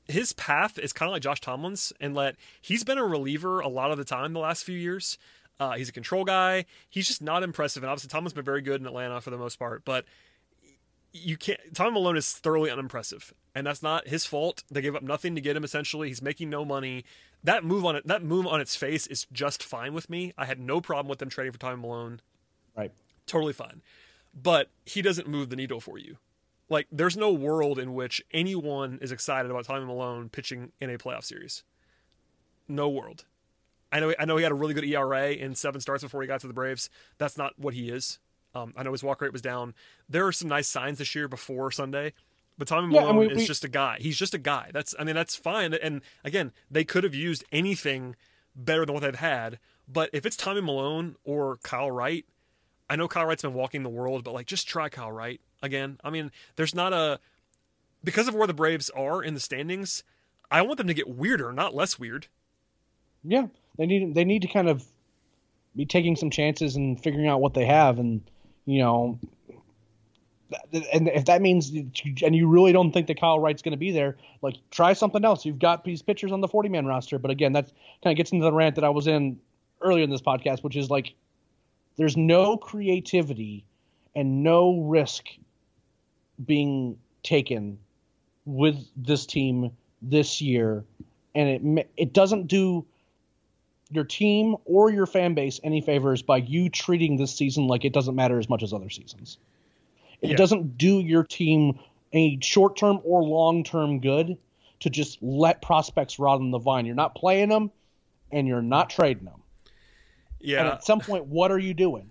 [0.09, 3.69] his path is kind of like Josh Tomlin's, in that he's been a reliever a
[3.69, 5.19] lot of the time the last few years.
[5.61, 6.65] Uh, he's a control guy.
[6.91, 9.59] He's just not impressive, and obviously Tomlin's been very good in Atlanta for the most
[9.61, 9.85] part.
[9.85, 10.05] But
[11.13, 11.61] you can't.
[11.75, 14.65] Tommy Milone is thoroughly unimpressive, and that's not his fault.
[14.71, 15.63] They gave up nothing to get him.
[15.63, 17.05] Essentially, he's making no money.
[17.45, 20.33] That move on it, that move on its face is just fine with me.
[20.39, 22.21] I had no problem with them trading for Tommy Milone
[22.77, 22.93] right.
[23.27, 23.83] totally fine.
[24.35, 26.17] But he doesn't move the needle for you.
[26.69, 30.97] Like, there's no world in which anyone is excited about Tommy Milone pitching in a
[30.97, 31.65] playoff series.
[32.67, 33.27] No world.
[33.91, 34.15] I know.
[34.19, 36.47] I know he had a really good ERA in seven starts before he got to
[36.47, 36.89] the Braves.
[37.19, 38.19] That's not what he is.
[38.55, 39.75] Um, I know his walk rate was down.
[40.09, 42.15] There are some nice signs this year before Sunday,
[42.59, 43.99] but Tommy Milone and we- is we- just a guy.
[44.01, 44.71] He's just a guy.
[44.73, 44.95] That's.
[44.99, 45.75] I mean, that's fine.
[45.75, 48.15] And again, they could have used anything
[48.55, 49.59] better than what they've had.
[49.89, 52.25] But if it's Tommy Milone or Kyle Wright,
[52.89, 55.99] I know Kyle Wright's been walking the world, but like just try Kyle Wright again.
[56.05, 57.19] I mean, there's not a
[58.05, 60.03] because of where the Braves are in the standings.
[60.51, 62.27] I want them to get weirder, not less weird.
[63.25, 63.47] Yeah,
[63.79, 64.85] they need they need to kind of
[65.75, 68.21] be taking some chances and figuring out what they have, and
[68.67, 69.19] you know,
[70.93, 73.91] and if that means and you really don't think that Kyle Wright's going to be
[73.91, 75.45] there, like try something else.
[75.45, 78.33] You've got these pitchers on the forty man roster, but again, that kind of gets
[78.33, 79.39] into the rant that I was in
[79.81, 81.15] earlier in this podcast, which is like
[81.97, 83.65] there's no creativity
[84.15, 85.27] and no risk
[86.45, 87.79] being taken
[88.45, 90.85] with this team this year,
[91.35, 92.85] and it it doesn't do
[93.91, 97.93] your team or your fan base any favors by you treating this season like it
[97.93, 99.39] doesn't matter as much as other seasons.
[100.23, 100.37] It Yeah.
[100.37, 101.79] doesn't do your team
[102.13, 104.39] any short term or long term good
[104.81, 106.87] to just let prospects rot on the vine.
[106.87, 107.71] You're not playing them
[108.31, 109.43] and you're not trading them.
[110.41, 110.73] And Yeah.
[110.73, 112.11] at some point, what are you doing?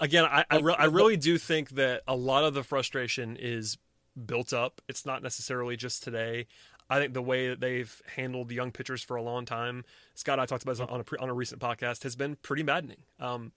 [0.00, 3.78] Again, I I, re- I really do think that a lot of the frustration is
[4.26, 4.80] built up.
[4.88, 6.46] It's not necessarily just today.
[6.90, 10.38] I think the way that they've handled the young pitchers for a long time, Scott,
[10.38, 12.98] I talked about this on a pre- on a recent podcast, has been pretty maddening.
[13.18, 13.52] Um,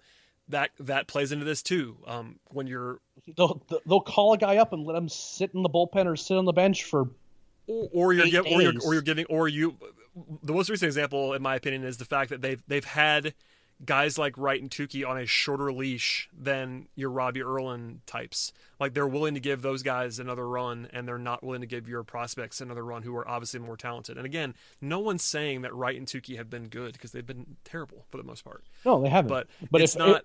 [0.50, 1.98] that that plays into this too.
[2.06, 3.00] Um, when you're
[3.36, 6.38] They'll, they'll call a guy up and let him sit in the bullpen or sit
[6.38, 7.10] on the bench for
[7.66, 9.76] or, or you're Eight or you're or you're giving or you
[10.44, 13.34] the most recent example in my opinion is the fact that they've they've had
[13.84, 18.54] guys like Wright and Touki on a shorter leash than your Robbie Erlin types.
[18.80, 21.88] Like they're willing to give those guys another run and they're not willing to give
[21.90, 24.16] your prospects another run who are obviously more talented.
[24.18, 27.58] And again, no one's saying that Wright and Touki have been good because they've been
[27.66, 28.64] terrible for the most part.
[28.86, 29.30] no, they haven't.
[29.30, 30.24] But, But it's if- not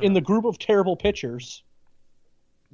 [0.00, 1.62] in the group of terrible pitchers,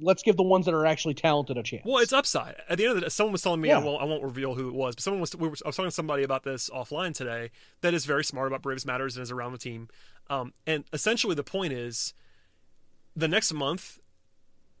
[0.03, 1.83] let's give the ones that are actually talented a chance.
[1.85, 2.55] Well, it's upside.
[2.69, 3.79] At the end of the day, someone was telling me, Yeah.
[3.79, 5.75] I, won't, I won't reveal who it was, but someone was, we were, I was
[5.75, 9.23] talking to somebody about this offline today that is very smart about Braves Matters and
[9.23, 9.87] is around the team.
[10.29, 12.13] Um, and essentially, the point is
[13.15, 13.99] the next month,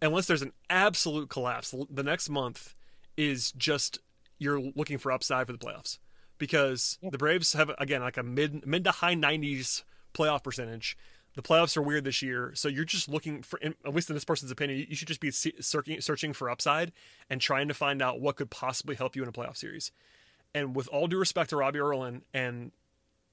[0.01, 2.75] unless there's an absolute collapse, the next month
[3.17, 3.99] is just
[4.39, 5.99] you're looking for upside for the playoffs
[6.37, 9.83] because the Braves have, again, like a mid, mid to high 90s
[10.13, 10.97] playoff percentage.
[11.35, 14.13] The playoffs are weird this year, so you're just looking for, in- at least in
[14.15, 16.91] this person's opinion, you should just be searching, searching for upside
[17.29, 19.91] and trying to find out what could possibly help you in a playoff series.
[20.53, 22.71] And with all due respect to Robbie Erlin and,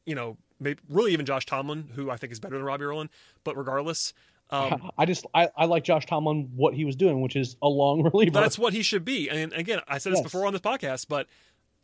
[0.07, 3.11] you know, maybe really even Josh Tomlin, who I think is better than Robbie Erlin,
[3.45, 4.15] but regardless,
[4.49, 7.69] um, I just I, I like Josh Tomlin what he was doing, which is a
[7.69, 8.33] long reliever.
[8.41, 9.29] that's what he should be.
[9.29, 10.25] And again, I said this Yes.
[10.25, 11.27] before on this podcast, but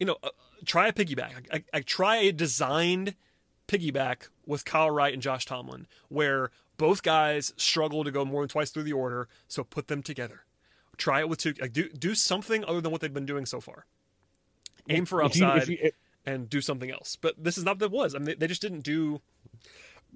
[0.01, 0.31] you know, uh,
[0.65, 1.33] try a piggyback.
[1.53, 3.15] I, I, I try a designed
[3.69, 8.49] piggyback with Kyle Wright and Josh Tomlin, where both guys struggle to go more than
[8.49, 9.29] twice through the order.
[9.49, 10.43] So put them together.
[10.97, 11.55] Try it with two.
[11.61, 13.87] Like do do something other than what they've been doing so far.
[14.89, 15.91] Aim for If you- if upside you-
[16.25, 17.17] and do something else.
[17.21, 18.15] But this is not what it was.
[18.15, 19.21] I mean, they, they just didn't do.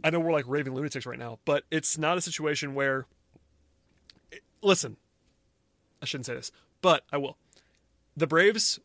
[0.03, 3.07] I know we're like raving lunatics right now, but it's not a situation where.
[4.63, 4.97] Listen,
[6.03, 7.37] I shouldn't say this, but I will.
[8.17, 8.79] The Braves,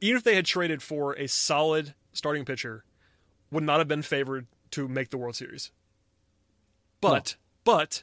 [0.00, 2.84] even if they had traded for a solid starting pitcher,
[3.50, 5.70] would not have been favored to make the World Series.
[7.00, 8.02] But, but,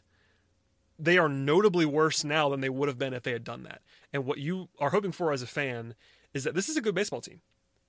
[1.00, 3.82] they are notably worse now than they would have been if they had done that.
[4.12, 5.96] And what you are hoping for as a fan
[6.34, 7.42] is that this is a good baseball team.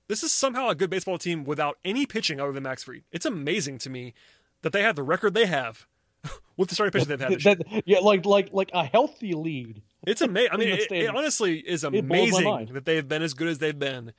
[0.07, 3.03] This is somehow a good baseball team without any pitching other than Max Fried.
[3.11, 4.13] It's amazing to me
[4.61, 5.87] that they have the record they have
[6.57, 7.41] with the starting pitching they've had.
[7.43, 9.81] That, yeah, like like like a healthy lead.
[10.05, 10.51] It's amazing.
[10.51, 14.13] I mean, it, it honestly is amazing that they've been as good as they've been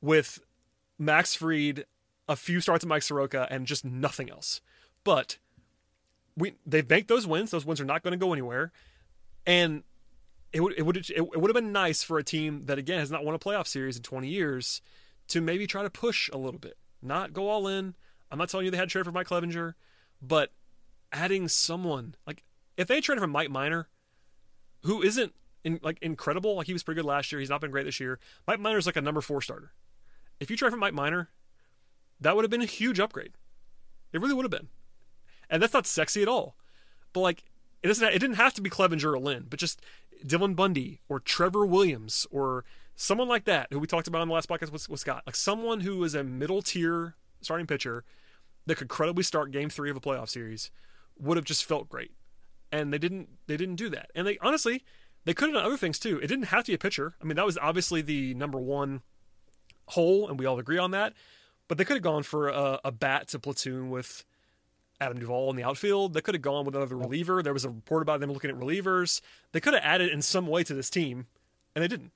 [0.00, 0.40] with
[0.98, 1.84] Max Fried,
[2.28, 4.60] a few starts of Mike Soroka, and just nothing else.
[5.04, 5.38] But
[6.36, 7.50] we they've banked those wins.
[7.50, 8.72] Those wins are not going to go anywhere,
[9.46, 9.82] and
[10.52, 13.10] it would it would it, would have been nice for a team that again has
[13.10, 14.80] not won a playoff series in 20 years
[15.28, 17.94] to maybe try to push a little bit, not go all in.
[18.30, 19.74] I'm not telling you they had to trade for Mike Clevinger,
[20.20, 20.52] but
[21.12, 22.42] adding someone like
[22.76, 23.88] if they traded for Mike Minor,
[24.82, 25.34] who isn't
[25.64, 27.40] in, like incredible, like he was pretty good last year.
[27.40, 28.18] He's not been great this year.
[28.46, 29.72] Mike Minor's like a number four starter.
[30.40, 31.30] If you trade for Mike Minor,
[32.20, 33.32] that would have been a huge upgrade.
[34.12, 34.68] It really would have been,
[35.50, 36.56] and that's not sexy at all.
[37.12, 37.44] But like,
[37.82, 38.06] it doesn't.
[38.06, 39.80] It didn't have to be Clevinger or Lynn, but just
[40.24, 42.64] Dylan Bundy or Trevor Williams or
[42.96, 45.36] someone like that who we talked about on the last podcast with, with Scott, like
[45.36, 48.04] someone who is a middle tier starting pitcher
[48.66, 50.70] that could credibly start Game Three of a playoff series
[51.18, 52.12] would have just felt great.
[52.72, 53.28] And they didn't.
[53.46, 54.10] They didn't do that.
[54.14, 54.84] And they honestly,
[55.24, 56.18] they could have done other things too.
[56.18, 57.14] It didn't have to be a pitcher.
[57.20, 59.02] I mean, that was obviously the number one
[59.88, 61.12] hole, and we all agree on that.
[61.68, 64.24] But they could have gone for a, a bat to platoon with
[65.00, 66.14] Adam Duvall in the outfield.
[66.14, 67.42] They could have gone with another reliever.
[67.42, 69.20] There was a report about them looking at relievers.
[69.52, 71.26] They could have added in some way to this team,
[71.74, 72.12] and they didn't.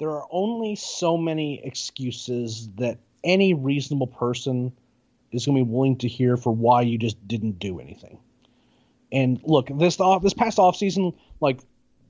[0.00, 4.72] there are only so many excuses that any reasonable person
[5.30, 8.18] is going to be willing to hear for why you just didn't do anything.
[9.12, 11.60] And look, this off this past off season, like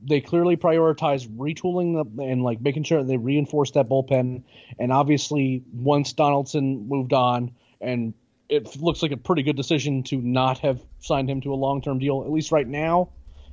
[0.03, 4.43] they clearly prioritized retooling the, and like making sure they reinforced that bullpen.
[4.79, 8.15] And obviously, once Donaldson moved on, and
[8.49, 11.83] it looks like a pretty good decision to not have signed him to a long
[11.83, 13.11] term deal, at least right now,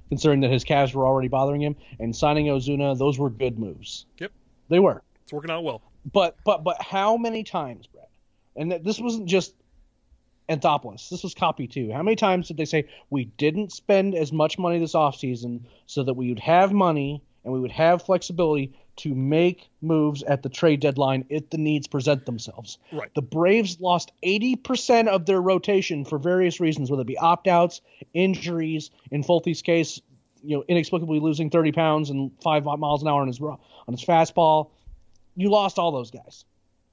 [0.10, 1.76] considering that his calves were already bothering him.
[2.00, 4.06] And signing Ozuna, those were good moves.
[4.20, 4.32] Yep,
[4.70, 5.02] They were.
[5.24, 5.82] it's working out well.
[6.14, 8.06] But but but how many times, Brad?
[8.56, 9.54] And that this wasn't just
[10.50, 11.10] Anthopoulos.
[11.10, 11.92] This was Coppy too.
[11.92, 16.04] How many times did they say we didn't spend as much money this offseason so
[16.04, 20.50] that we would have money and we would have flexibility to make moves at the
[20.50, 22.78] trade deadline if the needs present themselves?
[22.92, 23.14] Right.
[23.14, 27.82] The Braves lost 80% of their rotation for various reasons, whether it be opt outs,
[28.14, 30.02] injuries, in Folty's case,
[30.44, 34.04] you know, inexplicably losing 30 pounds and five miles an hour on his on his
[34.04, 34.72] fastball.
[35.36, 36.46] You lost all those guys.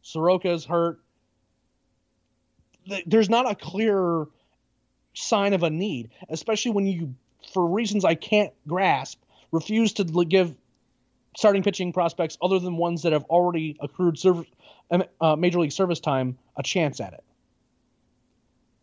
[0.04, 1.00] Soroka's hurt.
[2.88, 4.26] Th- There's not a clear
[5.14, 7.14] sign of a need, especially when you,
[7.52, 9.20] for reasons I can't grasp,
[9.52, 10.54] refuse to give
[11.36, 14.46] starting pitching prospects other than ones that have already accrued serv-
[15.20, 17.24] uh, major league service time a chance at it.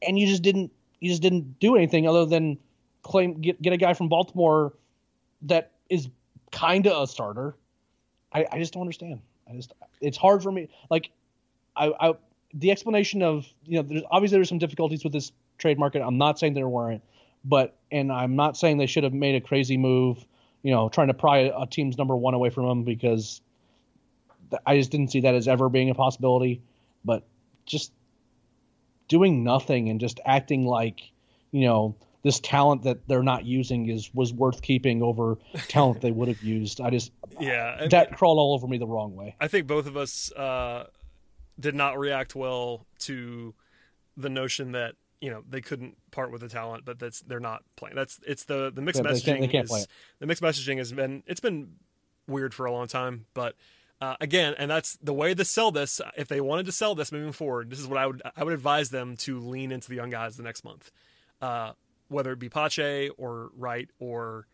[0.02, 0.72] And you just didn't.
[1.00, 2.58] You just didn't do anything other than
[3.04, 4.74] claim get get a guy from Baltimore
[5.44, 6.10] that is
[6.52, 7.56] kind of a starter.
[8.34, 9.22] I, I just don't understand.
[9.50, 10.70] I just it's hard for me.
[10.90, 11.10] Like
[11.76, 12.14] I, I
[12.54, 16.02] the explanation of you know there's obviously there's some difficulties with this trade market.
[16.02, 17.04] I'm not saying there weren't,
[17.46, 20.26] but and I'm not saying they should have made a crazy move.
[20.64, 23.42] You know, trying to pry a, team's number one away from them because
[24.66, 26.62] I just didn't see that as ever being a possibility.
[27.04, 27.24] But
[27.66, 27.92] just
[29.08, 31.02] doing nothing and just acting like
[31.52, 35.38] you know this talent that they're not using is was worth keeping over
[35.68, 36.80] talent they would have used.
[36.80, 39.36] I just Yeah, I- that crawled all over me the wrong way.
[39.40, 40.86] I think both of us uh,
[41.62, 43.54] did not react well to
[44.18, 47.64] the notion that you know they couldn't part with the talent, but that's they're not
[47.76, 47.96] playing.
[47.96, 49.26] That's it's the the mixed Yeah, they messaging.
[49.26, 49.88] can't- they can't is.
[50.20, 51.76] The mixed messaging has been it's been
[52.28, 53.56] weird for a long time, but.
[54.00, 56.02] Uh, again, and that's the way to sell this.
[56.18, 58.54] If they wanted to sell this moving forward, this is what I would I would
[58.56, 60.92] advise them to lean into the young guys the next month,
[61.40, 61.74] uh,
[62.08, 64.48] whether it be Pache or Wright or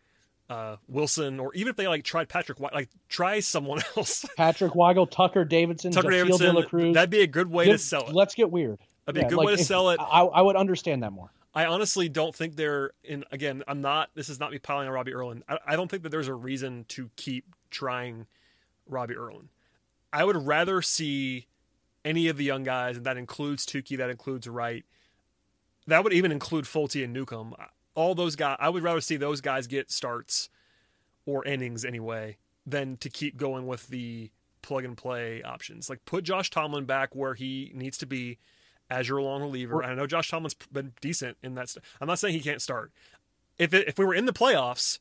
[0.48, 4.24] uh, Wilson, or even if they like tried Patrick like try someone else.
[4.36, 6.94] Patrick Weigel, Tucker Davidson, Tucker Davidson, Cruz.
[6.94, 8.14] that'd be a good way to sell it.
[8.14, 8.78] Let's get weird.
[9.04, 10.00] That'd be a good way to if- sell it.
[10.00, 11.30] I, I would understand that more.
[11.54, 13.24] I honestly don't think they're in.
[13.32, 14.10] Again, I'm not.
[14.14, 15.42] This is not me piling on Robbie Erlin.
[15.48, 18.26] I, I don't think that there's a reason to keep trying
[18.86, 19.48] Robbie Erlin.
[20.12, 21.46] I would rather see
[22.04, 24.84] any of the young guys, and that includes Touki, that includes Wright,
[25.86, 27.54] that would even include Folty and Newcomb.
[27.98, 30.50] All those guys, I would rather see those guys get starts
[31.26, 34.30] or innings anyway than to keep going with the
[34.62, 35.90] plug and play options.
[35.90, 38.38] Like put Josh Tomlin back where he needs to be
[38.88, 39.80] as your long reliever.
[39.80, 41.70] And I know Josh Tomlin's been decent in that.
[41.70, 42.92] St- I'm not saying he can't start.
[43.58, 45.00] If it, if we were in the playoffs,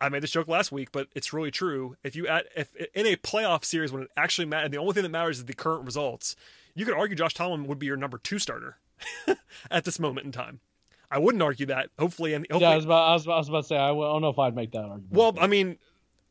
[0.00, 1.96] I made this joke last week, but it's really true.
[2.04, 5.02] If you add if in a playoff series when it actually matters, the only thing
[5.02, 6.36] that matters is the current results.
[6.74, 8.78] You could argue Josh Tomlin would be your number two starter
[9.70, 10.60] at this moment in time.
[11.10, 11.90] I wouldn't argue that.
[11.98, 13.88] Hopefully, and hopefully, yeah, I was, about, I, was, I was about to say I
[13.88, 15.12] don't know if I'd make that argument.
[15.12, 15.78] Well, I mean,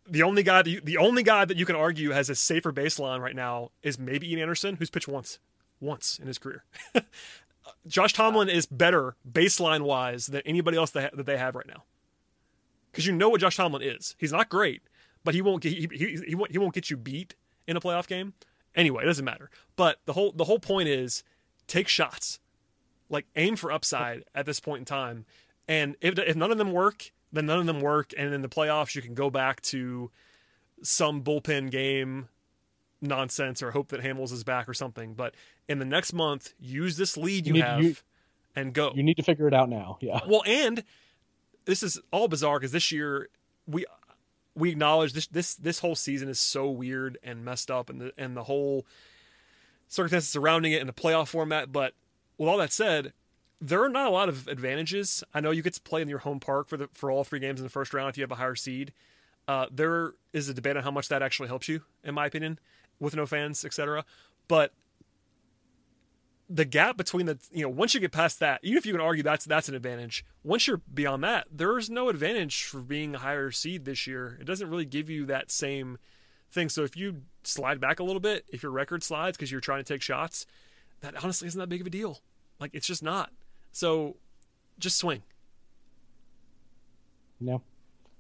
[0.08, 2.72] the only guy that you, the only guy that you can argue has a safer
[2.72, 5.40] baseline right now is maybe Ian Anderson, who's pitched once,
[5.80, 6.64] once in his career.
[7.88, 11.84] Josh Tomlin is better baseline wise than anybody else that, that they have right now.
[12.92, 14.16] Because you know what Josh Tomlin is.
[14.18, 14.82] He's not great,
[15.24, 17.36] but he won't get he, he, he, won't, he won't get you beat
[17.68, 18.34] in a playoff game.
[18.76, 19.50] Anyway, it doesn't matter.
[19.76, 21.24] But the whole the whole point is
[21.68, 22.40] take shots,
[23.10, 25.26] like aim for upside at this point in time.
[25.68, 28.14] And if if none of them work, then none of them work.
[28.18, 30.12] And in the playoffs, you can go back to
[30.82, 32.30] some bullpen game
[33.02, 35.14] nonsense or hope that Hamels is back or something.
[35.14, 35.36] But
[35.68, 37.96] in the next month, use this lead you, you need, have you,
[38.56, 38.92] and go.
[38.96, 39.98] You need to figure it out now.
[40.02, 40.20] Yeah.
[40.28, 40.84] Well, and
[41.66, 43.30] this is all bizarre because this year
[43.68, 43.86] we
[44.56, 48.14] we acknowledge this this this whole season is so weird and messed up, and the
[48.18, 48.86] and the whole
[49.88, 51.72] circumstances surrounding it and the playoff format.
[51.72, 51.94] But
[52.40, 53.14] with all that said,
[53.62, 55.24] there are not a lot of advantages.
[55.34, 57.40] I know you get to play in your home park for the for all three
[57.40, 58.94] games in the first round if you have a higher seed.
[59.48, 62.58] Uh, there is a debate on how much that actually helps you, in my opinion,
[63.00, 64.06] with no fans, etc.
[64.48, 64.74] But
[66.50, 69.02] the gap between the you know once you get past that, even if you can
[69.02, 73.16] argue that's that's an advantage, once you're beyond that, there is no advantage for being
[73.16, 74.38] a higher seed this year.
[74.40, 75.98] It doesn't really give you that same
[76.50, 76.70] thing.
[76.70, 79.84] So if you slide back a little bit, if your record slides because you're trying
[79.84, 80.46] to take shots,
[81.02, 82.20] that honestly isn't that big of a deal.
[82.60, 83.32] Like it's just not.
[83.72, 84.18] So
[84.80, 85.22] just swing.
[87.40, 87.58] Yeah.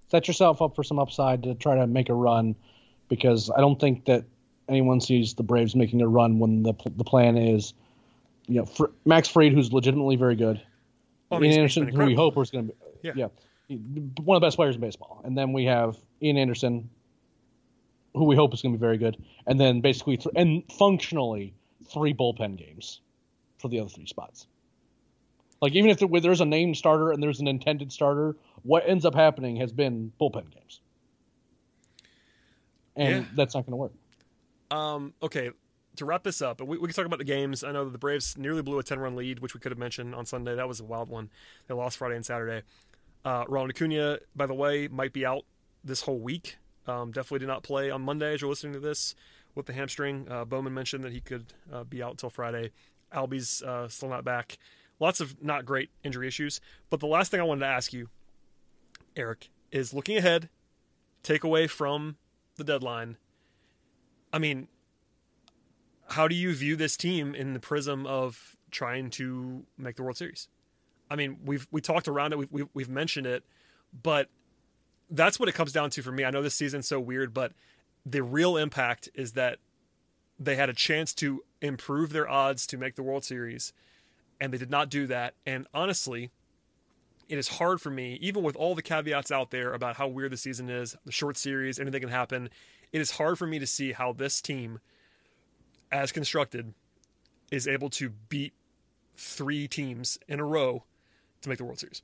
[0.09, 2.55] Set yourself up for some upside to try to make a run
[3.09, 4.25] because I don't think that
[4.67, 7.73] anyone sees the Braves making a run when the the plan is
[8.49, 10.61] you know, Fr- Max Fried, who's legitimately very good.
[11.29, 13.27] Well, Ian Anderson, who we hope is going to be, yeah.
[13.67, 13.77] yeah,
[14.23, 15.21] one of the best players in baseball.
[15.23, 16.89] And then we have Ian Anderson,
[18.15, 19.23] who we hope is going to be very good.
[19.45, 21.53] And then basically, th- and functionally,
[21.91, 23.01] three bullpen games
[23.57, 24.47] for the other three spots.
[25.61, 29.13] Like even if there's a named starter and there's an intended starter, what ends up
[29.13, 30.81] happening has been bullpen games,
[32.95, 33.29] and yeah.
[33.35, 33.93] that's not going to work.
[34.71, 35.13] Um.
[35.21, 35.51] Okay
[35.99, 37.63] to wrap this up, we, we can talk about the games.
[37.63, 39.77] I know that the Braves nearly blew a 10 run lead, which we could have
[39.77, 40.55] mentioned on Sunday.
[40.55, 41.29] That was a wild one.
[41.67, 42.63] They lost Friday and Saturday.
[43.23, 45.43] Uh, Ronald Acuna, by the way, might be out
[45.83, 46.57] this whole week.
[46.87, 49.13] Um, definitely did not play on Monday as you're listening to this
[49.59, 50.27] with the hamstring.
[50.29, 52.71] Uh, Bowman mentioned that he could uh, be out until Friday.
[53.13, 54.57] Albies uh, still not back.
[54.99, 56.59] Lots of not great injury issues.
[56.89, 58.09] But the last thing I wanted to ask you,
[59.15, 60.49] Eric, is looking ahead,
[61.23, 62.17] takeaway from
[62.55, 63.17] the deadline.
[64.31, 64.67] I mean,
[66.09, 70.17] how do you view this team in the prism of trying to make the World
[70.17, 70.47] Series?
[71.09, 73.43] I mean, we've we talked around it, we've we've, we've mentioned it,
[74.03, 74.29] but
[75.09, 76.23] that's what it comes down to for me.
[76.23, 77.53] I know this season's so weird, but
[78.05, 79.59] the real impact is that
[80.39, 83.73] they had a chance to improve their odds to make the World Series,
[84.39, 85.33] and they did not do that.
[85.45, 86.31] And honestly,
[87.27, 90.31] it is hard for me, even with all the caveats out there about how weird
[90.31, 92.49] the season is, the short series, anything can happen.
[92.91, 94.79] It is hard for me to see how this team
[95.91, 96.73] as constructed,
[97.51, 98.53] is able to beat
[99.15, 100.83] three teams in a row
[101.41, 102.01] to make the World Series.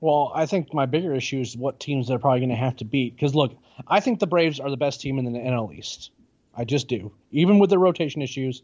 [0.00, 2.84] Well, I think my bigger issue is what teams they're probably going to have to
[2.84, 3.16] beat.
[3.16, 3.56] Because look,
[3.88, 6.10] I think the Braves are the best team in the NL East.
[6.54, 7.12] I just do.
[7.30, 8.62] Even with their rotation issues,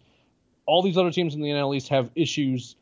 [0.67, 2.77] all these other teams in the NL East have issues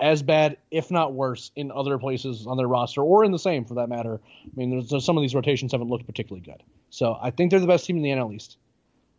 [0.00, 3.64] as bad, if not worse, in other places on their roster, or in the same
[3.64, 4.20] for that matter.
[4.44, 6.62] I mean, some of these rotations haven't looked particularly good.
[6.90, 8.58] So I think they're the best team in the NL East.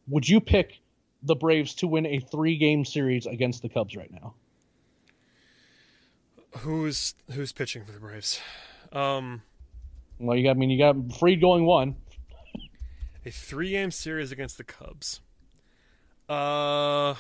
[0.08, 0.80] Would you pick
[1.24, 4.34] the Braves to win a three game series against the Cubs right now.
[6.62, 8.40] Who's who's pitching for the Braves?
[8.92, 9.42] Um,
[10.20, 10.52] well, you got.
[10.52, 11.96] I mean, you got Fried going one.
[13.26, 15.22] A three game series against the Cubs.
[16.28, 17.16] Uh,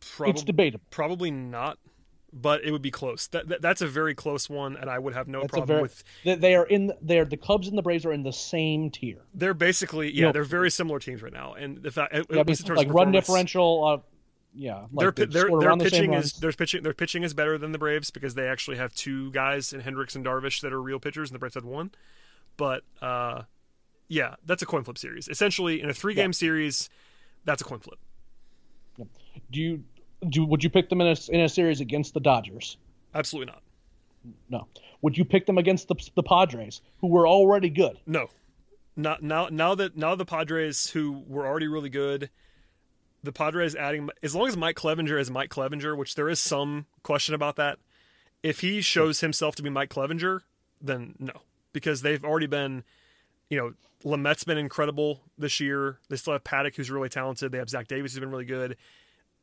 [0.00, 0.84] prob- it's debatable.
[0.90, 1.78] Probably not
[2.32, 3.26] but it would be close.
[3.28, 5.82] That, that, that's a very close one, and I would have no that's problem very,
[5.82, 6.40] with.
[6.40, 6.92] They are in.
[7.02, 9.18] They're the Cubs and the Braves are in the same tier.
[9.34, 12.42] They're basically yeah, they're very similar teams right now, and the fact yeah,
[12.74, 13.84] like run differential.
[13.84, 14.09] Uh,
[14.54, 17.72] yeah, like their their, their pitching the is their pitching their pitching is better than
[17.72, 20.98] the Braves because they actually have two guys in Hendricks and Darvish that are real
[20.98, 21.92] pitchers, and the Braves had one.
[22.56, 23.42] but uh,
[24.08, 25.28] yeah, that's a coin flip series.
[25.28, 26.32] Essentially, in a three game yeah.
[26.32, 26.90] series,
[27.44, 27.98] that's a coin flip.
[29.50, 29.84] Do you
[30.28, 30.44] do?
[30.44, 32.76] Would you pick them in a in a series against the Dodgers?
[33.14, 33.62] Absolutely not.
[34.48, 34.66] No.
[35.02, 37.98] Would you pick them against the the Padres, who were already good?
[38.06, 38.26] No.
[38.96, 39.48] Not now.
[39.50, 42.28] Now that now the Padres, who were already really good,
[43.22, 46.86] the Padres adding as long as Mike Clevinger is Mike Clevinger, which there is some
[47.02, 47.78] question about that.
[48.42, 50.40] If he shows himself to be Mike Clevinger,
[50.80, 51.42] then no,
[51.72, 52.84] because they've already been,
[53.50, 55.98] you know, Lamet's been incredible this year.
[56.08, 57.52] They still have Paddock, who's really talented.
[57.52, 58.76] They have Zach Davies, who's been really good.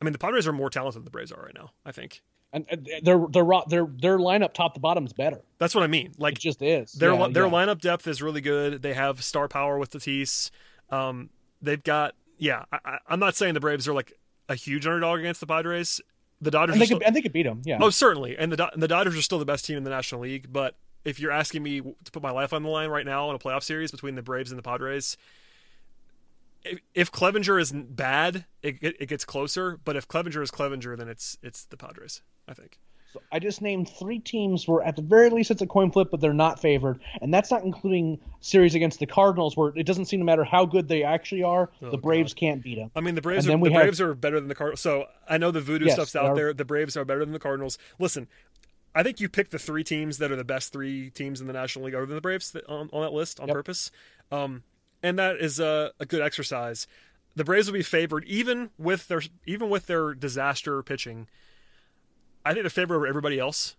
[0.02, 1.72] I mean, the Padres are more talented than the Braves are right now.
[1.86, 2.22] I think.
[2.54, 2.66] And
[3.04, 5.42] their their their their lineup top to bottom is better.
[5.60, 6.14] That's what I mean.
[6.18, 6.94] Like it just is.
[6.94, 7.52] Their yeah, their yeah.
[7.52, 8.82] lineup depth is really good.
[8.82, 10.50] They have star power with Tatis.
[10.90, 11.30] Um,
[11.62, 12.66] they've got yeah.
[12.72, 14.14] I, am not saying the Braves are like
[14.50, 16.02] a huge underdog against the Padres.
[16.42, 16.74] The Dodgers.
[16.74, 17.62] And they, still, could, and they could beat them.
[17.66, 17.80] Yeah.
[17.82, 18.38] Oh, certainly.
[18.38, 20.52] And the the Dodgers are still the best team in the National League.
[20.52, 23.36] But if you're asking me to put my life on the line right now in
[23.36, 25.18] a playoff series between the Braves and the Padres,
[26.64, 29.80] if, if Clevinger is bad, it, it gets closer.
[29.84, 32.22] But if Clevinger is Clevinger, then it's it's the Padres.
[32.48, 32.80] I think.
[33.14, 36.10] So I just named three teams where, at the very least, it's a coin flip,
[36.12, 40.06] but they're not favored, and that's not including series against the Cardinals, where it doesn't
[40.06, 41.70] seem to matter how good they actually are.
[41.82, 42.40] Oh, the Braves God.
[42.40, 42.92] can't beat them.
[42.96, 43.48] I mean, the Braves.
[43.48, 44.82] Are, the have, Braves are better than the Cardinals.
[44.82, 46.54] So I know the voodoo yes, stuff's out are, there.
[46.54, 47.78] The Braves are better than the Cardinals.
[47.98, 48.28] Listen,
[48.94, 51.54] I think you picked the three teams that are the best three teams in the
[51.54, 53.56] National League, other than the Braves, on, on that list on yep.
[53.56, 53.90] purpose.
[54.32, 54.64] Um,
[55.02, 56.88] and that is a, a good exercise.
[57.36, 61.28] The Braves will be favored even with their even with their disaster pitching.
[62.48, 63.76] I think they're favored over everybody else.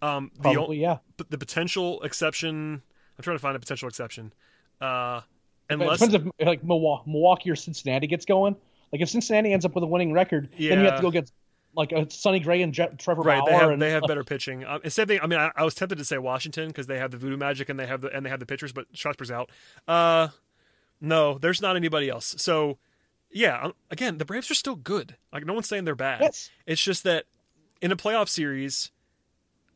[0.00, 0.98] Um, the Probably, yeah.
[1.16, 2.82] But the potential exception,
[3.18, 4.32] I'm trying to find a potential exception.
[4.80, 5.22] Uh,
[5.68, 8.56] unless it depends if like Milwaukee or Cincinnati gets going.
[8.92, 10.70] Like if Cincinnati ends up with a winning record, yeah.
[10.70, 11.30] then you have to go get
[11.74, 13.46] like a Sonny Gray and Je- Trevor right, Bauer.
[13.46, 14.64] They have, and, they have better pitching.
[14.64, 17.10] Um, instead, they, I mean, I, I, was tempted to say Washington because they have
[17.10, 19.50] the voodoo magic and they have the and they have the pitchers, but Strasburg's out.
[19.86, 20.28] Uh,
[21.00, 22.34] no, there's not anybody else.
[22.38, 22.78] So,
[23.30, 25.16] yeah, um, again, the Braves are still good.
[25.32, 26.20] Like no one's saying they're bad.
[26.20, 26.50] Yes.
[26.66, 27.24] It's just that
[27.80, 28.90] in a playoff series,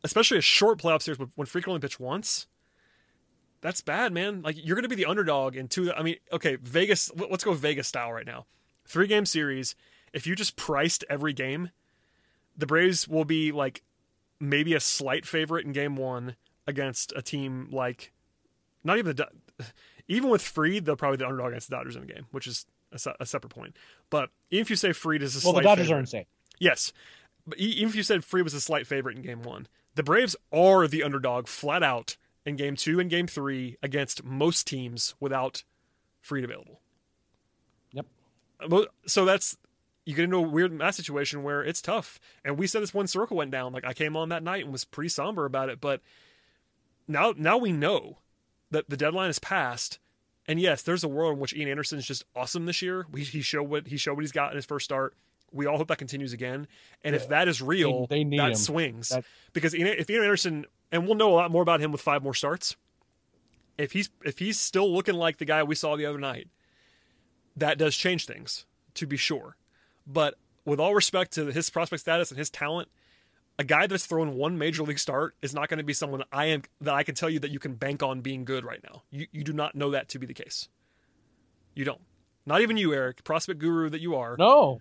[0.05, 2.47] especially a short playoff series when frequently pitch once,
[3.61, 4.43] that's bad, man.
[4.43, 5.93] Like you're going to be the underdog in two.
[5.93, 7.11] I mean, okay, Vegas.
[7.15, 8.47] Let's go Vegas style right now.
[8.87, 9.75] Three game series.
[10.13, 11.71] If you just priced every game,
[12.57, 13.83] the Braves will be like
[14.41, 16.37] maybe a slight favorite in game one
[16.67, 18.13] against a team like
[18.85, 19.29] not even the
[20.09, 22.47] even with Fried, they'll probably be the underdog against the Dodgers in the game, which
[22.47, 23.77] is a, a separate point.
[24.11, 26.27] But even if you say Fried is a well, the Dodgers favorite, are insane.
[26.59, 26.93] Yes,
[27.47, 30.37] but even if you said Fried was a slight favorite in game one, the Braves
[30.53, 35.65] are the underdog flat out in game two and game three against most teams without
[36.21, 36.81] Fried available.
[37.93, 38.07] Yep.
[38.61, 39.57] Uh, so that's
[40.05, 42.19] you get into a weird math situation where it's tough.
[42.45, 43.73] And we said this when Soroka went down.
[43.73, 46.01] Like I came on that night and was pretty somber about it, but
[47.07, 48.19] now now we know
[48.71, 49.99] that the deadline is passed.
[50.49, 53.07] And yes, there's a world in which Ian Anderson is just awesome this year.
[53.15, 55.15] He, he showed what he showed what he's got in his first start.
[55.53, 56.67] We all hope that continues again.
[57.05, 57.21] And yeah.
[57.21, 58.55] if that is real, they, they that him.
[58.55, 59.25] swings that...
[59.53, 62.35] because if Ian Anderson, and we'll know a lot more about him with five more
[62.35, 62.77] starts.
[63.79, 66.49] If he's if he's still looking like the guy we saw the other night,
[67.57, 69.57] that does change things to be sure.
[70.07, 70.35] But
[70.65, 72.89] with all respect to his prospect status and his talent,
[73.59, 76.47] a guy that's thrown one major league start is not going to be someone I
[76.47, 79.03] am that I can tell you that you can bank on being good right now.
[79.11, 80.69] You you do not know that to be the case.
[81.75, 82.01] You don't.
[82.45, 84.37] Not even you, Eric, prospect guru that you are.
[84.39, 84.81] No.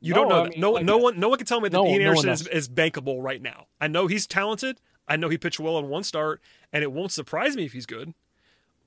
[0.00, 0.50] You no, don't know I that.
[0.52, 2.48] Mean, no, like, no one, no one can tell me that no, Ian Anderson is,
[2.48, 3.66] is bankable right now.
[3.80, 4.80] I know he's talented.
[5.06, 6.40] I know he pitched well in one start,
[6.72, 8.14] and it won't surprise me if he's good.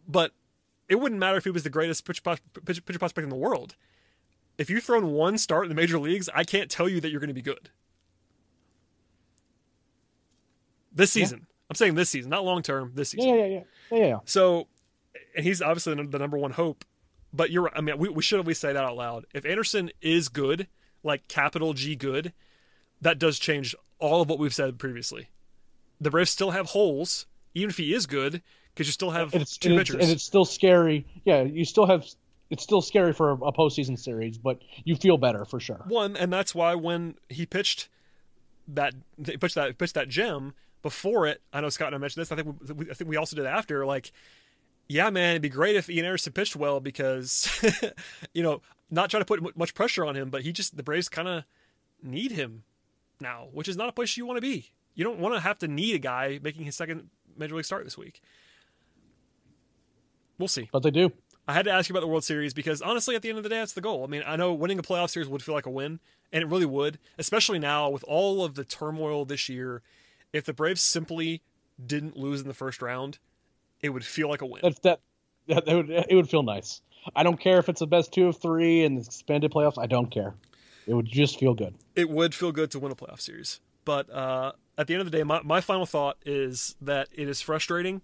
[0.07, 0.31] But
[0.89, 2.21] it wouldn't matter if he was the greatest pitcher,
[2.65, 3.75] pitcher prospect in the world
[4.57, 7.19] if you've thrown one start in the major leagues, I can't tell you that you're
[7.19, 7.69] going to be good.
[10.95, 11.39] This season.
[11.39, 11.45] Yeah.
[11.69, 13.29] I'm saying this season, not long term, this season.
[13.29, 13.61] Yeah, yeah, yeah.
[13.91, 14.19] yeah, yeah.
[14.25, 14.67] So,
[15.35, 16.85] and he's obviously the number one hope.
[17.33, 19.25] But you're I mean, we, we should at least say that out loud.
[19.33, 20.67] If Anderson is good,
[21.03, 22.33] like capital G good,
[23.01, 25.29] that does change all of what we've said previously.
[25.99, 28.41] The Braves still have holes, even if he is good,
[28.73, 29.95] because you still have it's, two and pitchers.
[29.95, 31.05] It's, and it's still scary.
[31.25, 32.05] Yeah, you still have
[32.49, 35.83] it's still scary for a postseason series, but you feel better for sure.
[35.87, 37.89] One, and that's why when he pitched
[38.67, 38.93] that,
[39.25, 40.53] he pitched that, pitched that gem
[40.85, 41.41] before it.
[41.51, 42.31] I know Scott and I mentioned this.
[42.31, 43.87] I think we, I think we also did after.
[43.87, 44.11] Like,
[44.87, 47.49] yeah, man, it'd be great if Ian Anderson pitched well because,
[48.35, 48.61] you know,
[48.91, 51.43] not trying to put much pressure on him, but he just the Braves kind of
[52.03, 52.65] need him
[53.19, 54.73] now, which is not a place you want to be.
[54.93, 57.83] You don't want to have to need a guy making his second major league start
[57.83, 58.21] this week.
[60.37, 60.69] We'll see.
[60.71, 61.11] But they do.
[61.47, 63.43] I had to ask you about the World Series because honestly, at the end of
[63.43, 64.03] the day, that's the goal.
[64.03, 65.99] I mean, I know winning a playoff series would feel like a win,
[66.31, 69.81] and it really would, especially now with all of the turmoil this year.
[70.35, 71.41] If the Braves simply
[71.83, 73.19] didn't lose in the first round,
[73.81, 74.59] it would feel like a win.
[74.61, 74.99] That's that.
[75.47, 76.81] That, that would it would feel nice.
[77.15, 79.81] I don't care if it's the best two of three and the expanded playoffs.
[79.81, 80.33] I don't care.
[80.87, 81.75] It would just feel good.
[81.95, 83.61] It would feel good to win a playoff series.
[83.85, 87.29] But uh, at the end of the day, my, my final thought is that it
[87.29, 88.01] is frustrating.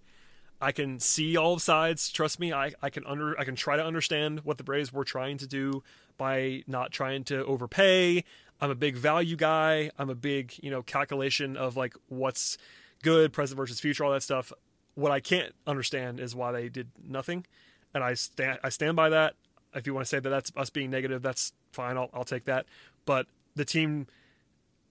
[0.62, 2.12] I can see all sides.
[2.12, 5.04] Trust me, I, I can under I can try to understand what the Braves were
[5.04, 5.84] trying to do
[6.18, 8.24] by not trying to overpay.
[8.62, 9.90] I'm a big value guy.
[9.98, 12.58] I'm a big, you know, calculation of like what's
[13.02, 14.54] good, present versus future, all that stuff.
[14.94, 17.46] What I can't understand is why they did nothing,
[17.94, 19.34] and I stand I stand by that.
[19.74, 21.98] If you want to say that that's us being negative, that's fine.
[21.98, 22.68] I'll I'll take that.
[23.06, 24.08] But the team,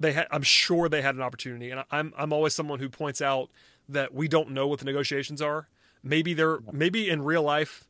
[0.00, 3.22] they had I'm sure they had an opportunity, and I'm I'm always someone who points
[3.22, 3.50] out
[3.88, 5.68] that we don't know what the negotiations are.
[6.02, 7.86] Maybe they're maybe in real life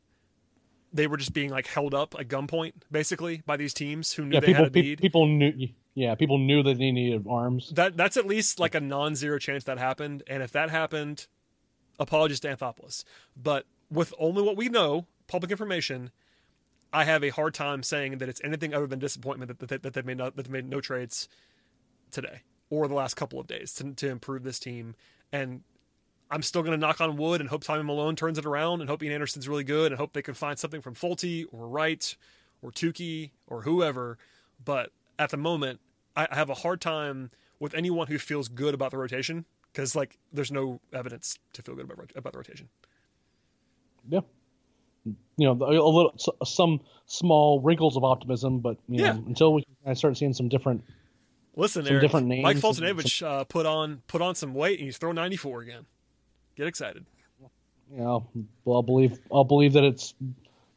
[0.93, 4.34] they were just being like held up at gunpoint basically by these teams who knew
[4.34, 5.01] Yeah, they people had a need.
[5.01, 5.68] people knew.
[5.95, 7.70] Yeah, people knew that they needed arms.
[7.70, 10.22] That that's at least like a non-zero chance that happened.
[10.26, 11.26] And if that happened,
[11.99, 13.05] apologies to Anthopoulos.
[13.36, 16.11] But with only what we know, public information,
[16.93, 19.76] I have a hard time saying that it's anything other than disappointment that, that, they,
[19.78, 21.28] that they made no, that they made no trades
[22.11, 24.95] today or the last couple of days to, to improve this team.
[25.32, 25.62] And
[26.31, 28.89] I'm still going to knock on wood and hope Tommy Milone turns it around and
[28.89, 32.14] hope Ian Anderson's really good and hope they can find something from Folty or Wright
[32.62, 34.16] or Touki or whoever.
[34.64, 35.81] But at the moment,
[36.16, 39.97] I I have a hard time with anyone who feels good about the rotation because
[39.97, 42.68] like there's no evidence to feel good about about the rotation.
[44.09, 44.20] Yeah.
[45.05, 46.14] You know, a little,
[46.45, 49.11] some small wrinkles of optimism, but you know, Yeah.
[49.12, 50.85] until we I start seeing some different.
[51.57, 54.78] Listen, Some Eric, different names Mike and Foltynewicz uh, put on put on some weight
[54.78, 55.87] and he's throwing 94 again.
[56.61, 57.06] Get excited.
[57.90, 58.28] You know,
[58.66, 60.12] well, I'll believe I'll believe that it's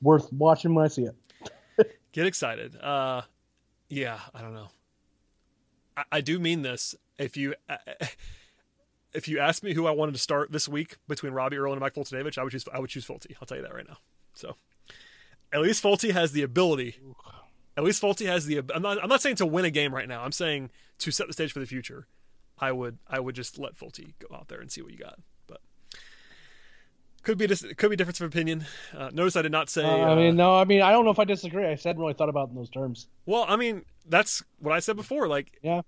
[0.01, 1.15] worth watching when I see it.
[2.13, 2.77] Get excited.
[2.77, 3.23] Uh,
[3.89, 4.69] yeah, I don't know.
[5.97, 6.95] I, I do mean this.
[7.19, 7.55] If you
[9.13, 11.81] if you ask me who I wanted to start this week between Robbie Earl and
[11.81, 13.35] Mike Foltynewicz, I would choose I would choose Folty.
[13.41, 13.97] I'll tell you that right now.
[14.35, 14.55] So
[15.51, 16.95] at least Folty has the ability.
[17.75, 18.59] At least Folty has the.
[18.73, 19.03] I'm not.
[19.03, 20.23] I'm not saying to win a game right now.
[20.23, 22.07] I'm saying to set the stage for the future.
[22.57, 22.99] I would.
[23.05, 25.19] I would just let Folty go out there and see what you got.
[27.23, 27.47] Could be.
[27.47, 28.65] Dis- could be difference of opinion.
[28.95, 29.83] Uh, notice I did not say.
[29.83, 31.65] Uh, I uh, mean, no, I mean, I don't know if I disagree.
[31.65, 33.07] I said really thought about it in those terms.
[33.25, 35.27] Well, I mean, that's what I said before.
[35.27, 35.81] Like, Yeah.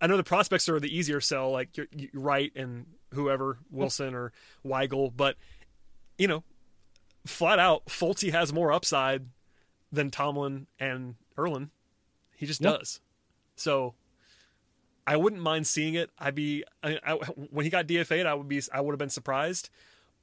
[0.00, 4.14] I know the prospects are the easier sell, like you're, you're Wright and whoever Wilson
[4.14, 4.32] or
[4.66, 5.36] Weigel, but
[6.18, 6.42] you know,
[7.24, 9.26] flat out, Folty has more upside
[9.92, 11.70] than Tomlin and Erlin.
[12.36, 12.78] He just Yep.
[12.80, 13.00] does.
[13.54, 13.94] So
[15.06, 16.10] I wouldn't mind seeing it.
[16.18, 17.12] I'd be I, I,
[17.50, 19.70] when he got DFA'd, I would be I would have been surprised.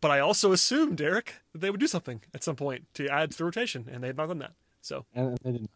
[0.01, 3.31] But I also assumed, Eric, that they would do something at some point to add
[3.31, 4.53] to the rotation, and they had not done that.
[4.81, 5.69] So And they didn't.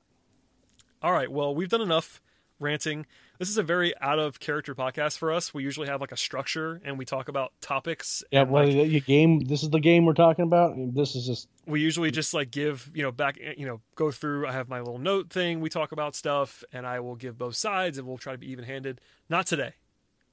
[1.02, 1.32] all right.
[1.32, 2.22] Well, we've done enough
[2.60, 3.06] ranting.
[3.38, 5.54] This is a very out of character podcast for us.
[5.54, 8.24] We usually have like a structure and we talk about topics.
[8.32, 9.42] Yeah, well, like, game.
[9.42, 10.74] This is the game we're talking about.
[10.78, 14.12] This is just we usually just like give you know back eh, you know go
[14.12, 14.48] through.
[14.48, 15.60] I have my little note thing.
[15.60, 18.50] We talk about stuff, and I will give both sides, and we'll try to be
[18.52, 19.02] even handed.
[19.30, 19.74] Not today.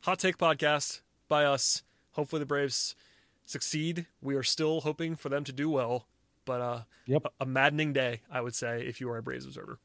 [0.03, 1.82] Hot take podcast by us.
[2.12, 2.95] Hopefully the Braves
[3.51, 4.07] succeed.
[4.22, 6.07] We are still hoping for them to do well,
[6.44, 7.26] but uh, Yep.
[7.26, 9.78] a, a maddening day, I would say, if you are a Braves observer.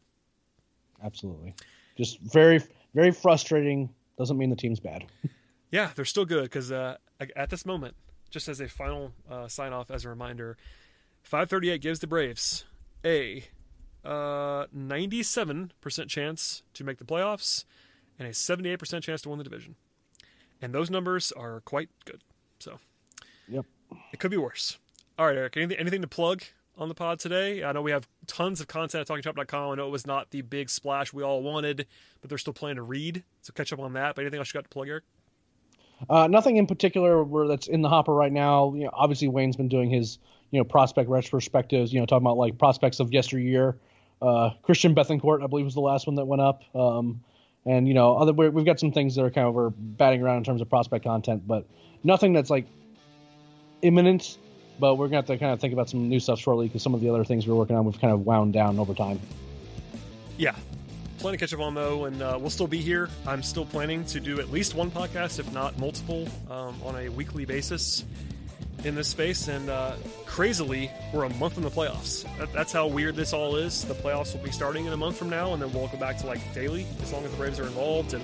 [1.03, 1.53] absolutely
[1.97, 2.61] just very
[2.93, 3.89] very frustrating.
[4.17, 5.05] Doesn't mean the team's bad.
[5.71, 6.95] Yeah, they're still good because uh,
[7.35, 7.95] at this moment,
[8.29, 10.55] just as a final uh, sign off, as a reminder,
[11.23, 12.63] 538 gives the Braves
[13.03, 13.43] a
[14.05, 17.65] uh, 97% chance to make the playoffs
[18.17, 19.75] and a 78% chance to win the division.
[20.61, 22.21] And those numbers are quite good.
[22.59, 22.79] So
[23.47, 23.65] Yep.
[24.13, 24.77] it could be worse.
[25.17, 26.43] All right, Eric, anything, anything to plug
[26.77, 27.63] on the pod today?
[27.63, 29.71] I know we have tons of content at talkingchop.com.
[29.71, 31.85] I know it was not the big splash we all wanted,
[32.21, 33.23] but they're still plenty to read.
[33.41, 34.15] So catch up on that.
[34.15, 35.03] But anything else you got to plug, Eric?
[36.09, 38.73] Uh, nothing in particular where that's in the hopper right now.
[38.73, 40.19] You know, obviously Wayne's been doing his
[40.51, 41.93] you know prospect retrospectives.
[41.93, 43.77] You know, talking about like prospects of yesteryear.
[44.21, 46.63] Uh, Christian Bethancourt, I believe, was the last one that went up.
[46.75, 47.23] Um,
[47.65, 50.21] and you know, other we- we've got some things that are kind of we're batting
[50.21, 51.65] around in terms of prospect content, but
[52.03, 52.65] nothing that's like
[53.85, 54.37] imminent.
[54.77, 56.93] But we're gonna have to kind of think about some new stuff shortly because some
[56.93, 59.19] of the other things we're working on we've kind of wound down over time.
[60.37, 60.53] yeah
[61.17, 64.03] plenty to catch up on though and uh, we'll still be here i'm still planning
[64.05, 68.03] to do at least one podcast if not multiple um, on a weekly basis
[68.83, 69.93] in this space and uh,
[70.25, 73.93] crazily we're a month in the playoffs that, that's how weird this all is the
[73.95, 76.27] playoffs will be starting in a month from now and then we'll go back to
[76.27, 78.23] like daily as long as the braves are involved and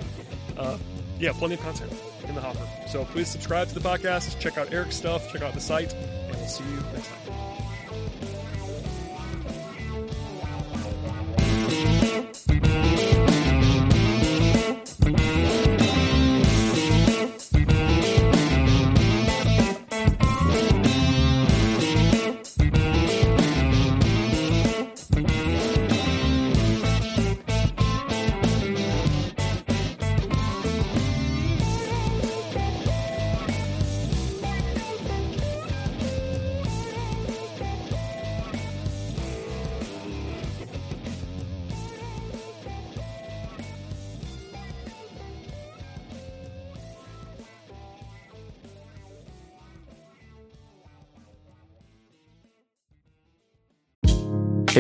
[0.58, 0.78] uh,
[1.22, 1.94] yeah plenty of content
[2.28, 2.68] in the hopper.
[2.88, 4.40] So please subscribe to the podcast.
[4.40, 5.32] Check out eric's stuff.
[5.32, 5.94] Check out the site.
[5.94, 7.41] And we'll see you next time